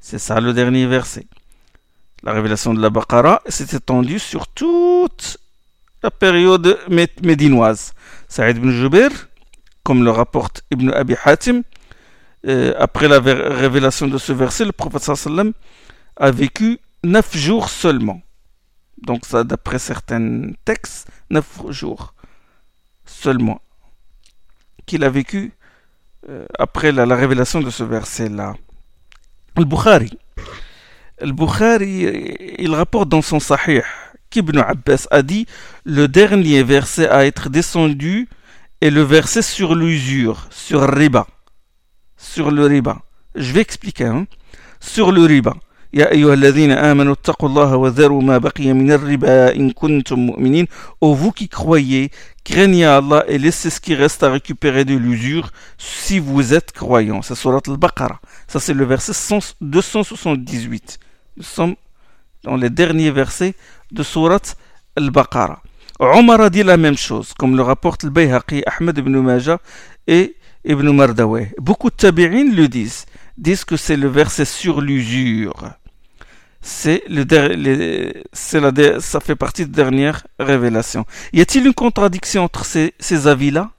[0.01, 1.27] C'est ça le dernier verset.
[2.23, 5.37] La révélation de la Baqara s'est étendue sur toute
[6.01, 6.79] la période
[7.21, 7.93] médinoise.
[8.29, 9.09] Saïd ibn Jubair,
[9.83, 11.63] comme le rapporte Ibn Abi Hatim,
[12.47, 15.51] euh, après la révélation de ce verset, le prophète sallam
[16.15, 18.21] a vécu neuf jours seulement.
[19.01, 22.13] Donc ça, d'après certains textes, neuf jours
[23.05, 23.61] seulement
[24.85, 25.53] qu'il a vécu
[26.29, 28.55] euh, après la, la, révélation de ce verset-là.
[29.55, 30.11] Al-Bukhari.
[31.19, 33.81] Al-Bukhari, il rapporte dans son Sahih
[34.30, 35.46] qu'Ibn Abbas a dit
[35.84, 38.28] le dernier verset à être descendu
[38.80, 41.26] est le verset sur l'usure, sur riba.
[42.16, 43.02] Sur le riba.
[43.34, 44.06] Je vais expliquer.
[44.06, 44.26] Hein.
[44.80, 45.54] Sur le riba.
[45.94, 50.66] يا أيها الذين آمنوا اتقوا الله وذروا ما بقي من الربا إن كنتم مؤمنين
[51.00, 52.10] Ô vous qui croyez,
[52.42, 57.22] craignez Allah et laissez ce qui reste à récupérer de l'usure si vous êtes croyants.
[57.22, 58.20] C'est Surat al-Baqarah.
[58.48, 59.12] Ça c'est le verset
[59.60, 60.98] 278.
[61.36, 61.76] Nous sommes
[62.43, 63.55] dans les derniers versets
[63.91, 64.39] de Surat
[64.95, 65.61] al-Baqarah.
[65.99, 69.59] Omar dit la même chose, comme le rapporte le Bayhaqi, Ahmed ibn Majah
[70.07, 70.35] et
[70.65, 71.53] Ibn Mardaweh.
[71.57, 73.05] Beaucoup de tabi'in le disent,
[73.37, 75.71] disent que c'est le verset sur l'usure.
[76.61, 81.05] C'est le, la, ça fait partie de dernière révélation.
[81.33, 83.71] Y a-t-il une contradiction entre ces, ces avis-là?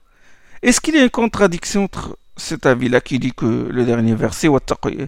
[0.61, 4.47] Est-ce qu'il y a une contradiction entre cet avis-là qui dit que le dernier verset,
[4.47, 5.07] euh,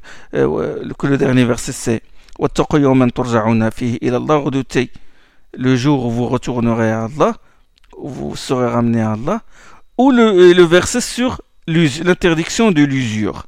[0.97, 2.01] que le dernier verset c'est
[5.55, 7.37] le jour où vous retournerez à Allah,
[7.97, 9.41] où vous serez ramené à Allah,
[9.97, 13.45] ou le, le verset sur l'interdiction de l'usure.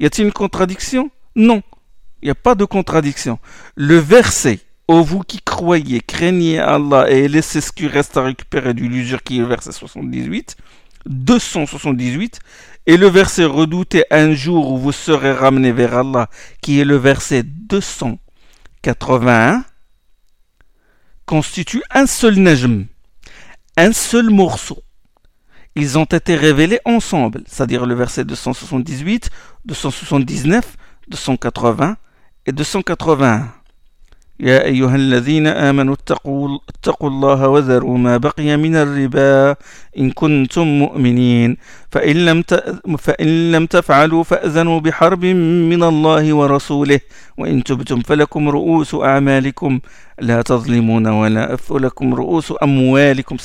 [0.00, 1.10] Y a-t-il une contradiction?
[1.36, 1.62] Non,
[2.22, 3.38] il n'y a pas de contradiction.
[3.76, 4.60] Le verset
[4.90, 9.22] Ô vous qui croyez, craignez Allah et laissez ce qui reste à récupérer de l'usure
[9.22, 10.56] qui est le verset 78,
[11.04, 12.40] 278,
[12.88, 16.30] et le verset Redoutez un jour où vous serez ramené vers Allah
[16.62, 19.62] qui est le verset 281,
[21.26, 22.86] constitue un seul najm,
[23.76, 24.82] un seul morceau.
[25.74, 29.28] Ils ont été révélés ensemble, c'est-à-dire le verset 278,
[29.66, 30.78] 279,
[31.08, 31.98] 280
[32.46, 33.52] et 281.
[34.40, 39.56] يا أيها الذين آمنوا اتقوا, اتقوا الله وذروا ما بقي من الربا
[39.98, 41.56] إن كنتم مؤمنين.
[41.90, 42.42] فإن لم,
[42.98, 47.00] فإن لم تفعلوا فأذنوا بحرب من الله ورسوله
[47.38, 49.80] وإن تبتم فلكم رؤوس أعمالكم
[50.20, 53.36] لا تظلمون ولا فلكم رؤوس أموالكم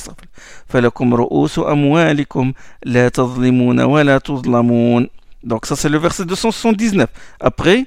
[0.67, 2.53] فلكم رؤوس أموالكم
[2.85, 5.07] لا تظلمون ولا تظلمون.
[5.43, 7.09] Donc ça c'est le verset 279.
[7.41, 7.85] Après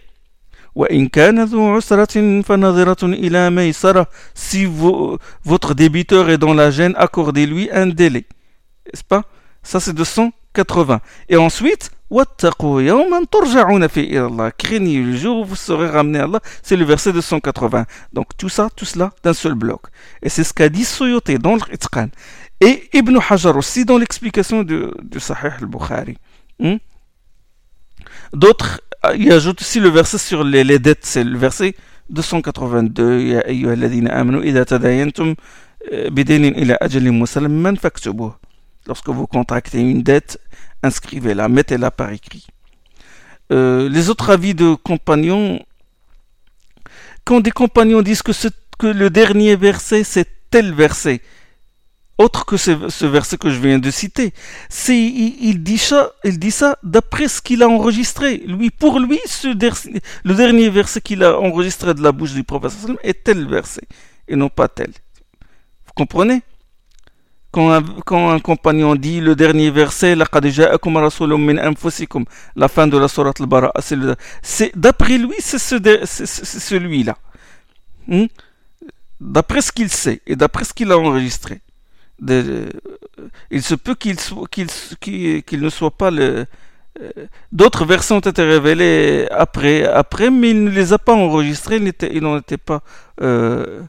[4.35, 4.67] Si
[5.45, 8.27] votre débiteur est dans la gêne, accordez-lui un délai.
[8.87, 9.23] N'est-ce pas?
[9.63, 11.01] Ça c'est 280.
[11.29, 11.91] Et ensuite,
[14.59, 16.41] Craignez le jour où vous serez ramené à Allah.
[16.63, 17.85] C'est le verset 280.
[18.13, 19.81] Donc tout ça, tout cela d'un seul bloc.
[20.23, 21.63] Et c'est ce qu'a dit Soyoté dans le
[22.61, 26.17] Et Ibn Hajar aussi dans l'explication de, de Sahih al-Bukhari.
[26.61, 26.77] Hmm?
[28.33, 28.81] D'autres,
[29.15, 31.05] il ajoute aussi le verset sur les, dettes.
[31.05, 31.75] C'est le verset
[32.11, 33.21] 282.
[33.21, 35.35] Ya ayyuhalladhina amanu idha tadayantum
[36.11, 36.79] bidinin ila.
[38.87, 40.39] Lorsque vous contractez une dette,
[40.83, 42.47] inscrivez-la, mettez-la par écrit.
[43.53, 45.61] Euh, les autres avis de compagnons,
[47.25, 51.21] quand des compagnons disent que le dernier verset, c'est tel verset,
[52.19, 54.33] autre que ce, verset que je viens de citer,
[54.71, 58.39] c'est il, dit ça, il dit ça d'après ce qu'il a enregistré.
[58.47, 62.73] Lui, pour lui, ce le dernier verset qu'il a enregistré de la bouche du prophète
[63.03, 63.87] est tel verset
[64.29, 64.91] et non pas tel.
[65.87, 66.43] Vous comprenez?
[67.53, 70.41] Quand un, compagnon dit le dernier verset, la fin
[72.87, 73.73] de la sourate al-Bara,
[74.43, 77.17] c'est d'après lui, c'est celui-là.
[78.09, 78.27] Hmm?
[79.21, 81.63] D'après ce qu'il sait et d'après ce qu'il a enregistré.
[82.21, 84.17] Il se peut qu'il
[85.61, 86.47] ne soit pas le.
[87.03, 91.77] Euh, d'autres versets ont été révélés après, après, mais il ne les a pas enregistrés,
[91.77, 92.83] il n'en était pas,
[93.21, 93.83] euh,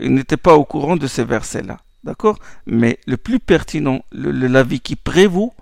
[0.00, 1.78] il n'était pas au courant de ces versets-là.
[2.04, 2.38] D'accord?
[2.66, 5.52] Mais le plus pertinent, l'avis qui prévaut,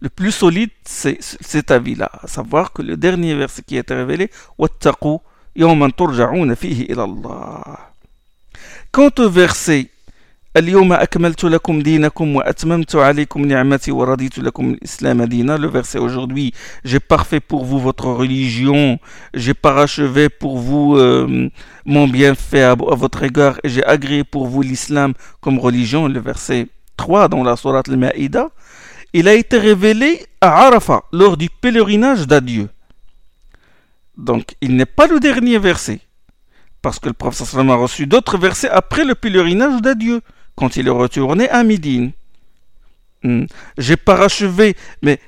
[0.00, 2.10] le plus solide, c'est cet avis-là.
[2.22, 4.30] À savoir que le dernier verset qui a été révélé,
[8.92, 9.90] Quant au verset
[10.57, 16.53] اليوم أكملت لكم دينكم وأتممت عليكم نعمتي ورضيت لكم الإسلام دينا le verset aujourd'hui
[16.85, 18.99] j'ai parfait pour vous votre religion
[19.33, 21.49] j'ai parachevé pour vous euh,
[21.85, 26.19] mon bienfait à, à votre égard et j'ai agréé pour vous l'islam comme religion le
[26.19, 26.67] verset
[26.97, 28.49] 3 dans la sourate al-Ma'ida
[29.13, 32.69] il a été révélé à Arafat lors du pèlerinage d'adieu
[34.17, 35.99] donc il n'est pas le dernier verset
[36.83, 40.21] parce que le prophète a reçu d'autres versets après le pèlerinage d'adieu
[40.58, 42.10] quand il est retourné à Médine.
[43.22, 43.44] Hmm.
[43.78, 45.20] J'ai parachevé, mais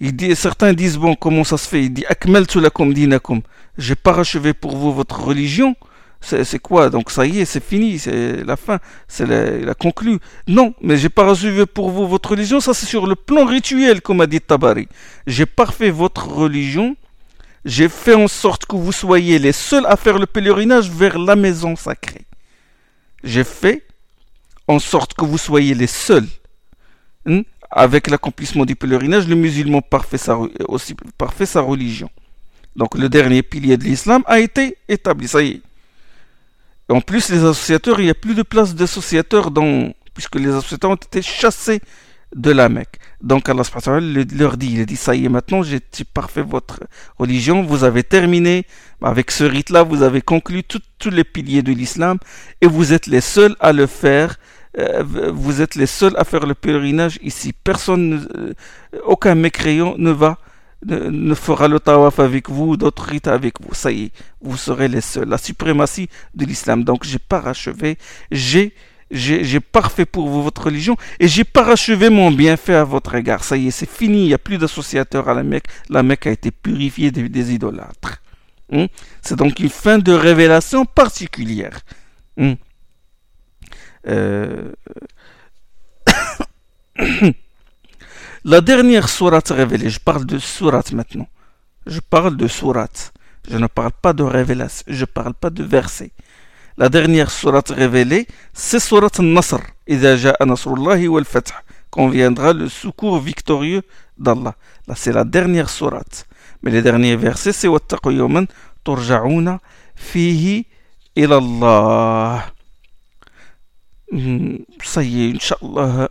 [0.00, 1.84] il dit, certains disent, bon, comment ça se fait?
[1.84, 2.04] Il dit,
[2.54, 3.42] lakum dinakum.
[3.76, 5.76] J'ai parachevé pour vous votre religion.
[6.22, 6.90] C'est quoi?
[6.90, 8.78] Donc ça y est, c'est fini, c'est la fin,
[9.08, 10.18] c'est la, conclu.
[10.46, 14.20] Non, mais j'ai parachevé pour vous votre religion, ça c'est sur le plan rituel, comme
[14.20, 14.86] a dit Tabari.
[15.26, 16.94] J'ai parfait votre religion,
[17.64, 21.36] j'ai fait en sorte que vous soyez les seuls à faire le pèlerinage vers la
[21.36, 22.26] maison sacrée.
[23.24, 23.82] J'ai fait
[24.68, 26.28] en sorte que vous soyez les seuls.
[27.26, 32.10] Hein, avec l'accomplissement du pèlerinage, le musulman parfait sa, aussi parfait sa religion.
[32.76, 35.62] Donc le dernier pilier de l'islam a été établi, ça y est.
[36.88, 39.50] En plus, les associateurs, il n'y a plus de place d'associateurs
[40.12, 41.80] puisque les associateurs ont été chassés
[42.34, 42.98] de la Mecque.
[43.22, 43.62] Donc Allah
[44.32, 45.80] leur dit, il dit, ça y est, maintenant j'ai
[46.14, 46.80] parfait votre
[47.18, 48.66] religion, vous avez terminé
[49.02, 52.18] avec ce rite-là, vous avez conclu tous les piliers de l'islam
[52.60, 54.36] et vous êtes les seuls à le faire
[54.78, 55.02] euh,
[55.34, 57.52] vous êtes les seuls à faire le pèlerinage ici.
[57.52, 58.52] Personne, euh,
[59.04, 60.38] aucun mécréant ne va,
[60.86, 63.74] ne, fera le tawaf avec vous, d'autres rites avec vous.
[63.74, 65.28] Ça y est, vous serez les seuls.
[65.28, 66.84] La suprématie de l'islam.
[66.84, 67.98] Donc j'ai parachevé,
[68.30, 68.72] j'ai
[69.10, 73.44] j'ai parfait pour vous votre religion et j'ai parachevé mon bienfait à votre égard.
[73.44, 75.66] Ça y est, c'est fini, il n'y a plus d'associateurs à la Mecque.
[75.88, 78.22] La Mecque a été purifiée des, idolâtres.
[78.70, 78.86] Hmm?
[79.22, 81.80] C'est donc une fin de révélation particulière.
[82.36, 82.52] Hmm?
[84.06, 84.72] Euh,
[88.44, 91.28] la dernière sourate révélée, je parle de sourate maintenant.
[91.86, 93.12] Je parle de sourate.
[93.48, 96.12] Je ne parle pas de révélation, je ne parle pas de verset.
[96.76, 99.60] La dernière sourate révélée, c'est sourate Nasr.
[101.90, 103.82] Quand viendra le secours victorieux
[104.16, 104.54] d'Allah.
[104.86, 106.26] Là, c'est la dernière sourate.
[106.62, 108.46] Mais les derniers versets, c'est Wattaqu yawman
[108.84, 109.60] turja'una
[109.96, 110.66] fihi
[111.16, 112.44] ilallah.
[114.12, 116.10] Hmm, ça y est, Inch'Allah,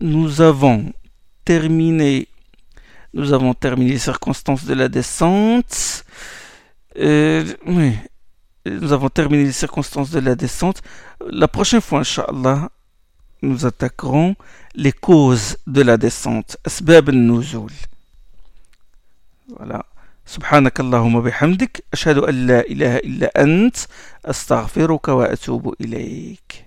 [0.00, 0.92] nous avons
[1.44, 2.28] terminé,
[3.14, 6.04] nous avons terminé les circonstances de la descente.
[6.98, 7.44] Euh,
[8.65, 10.81] nous avons terminé les circonstances de la descente.
[11.29, 12.69] La prochaine fois, Inch'Allah,
[13.41, 14.35] nous attaquerons
[14.75, 16.57] les causes de la descente.
[16.65, 17.71] Asbab nuzul
[19.59, 19.83] Voilà.
[20.27, 23.77] سبحانك اللهم بحمدك أشهد أن لا إله إلا أنت
[24.25, 26.65] أستغفرك وأتوب إليك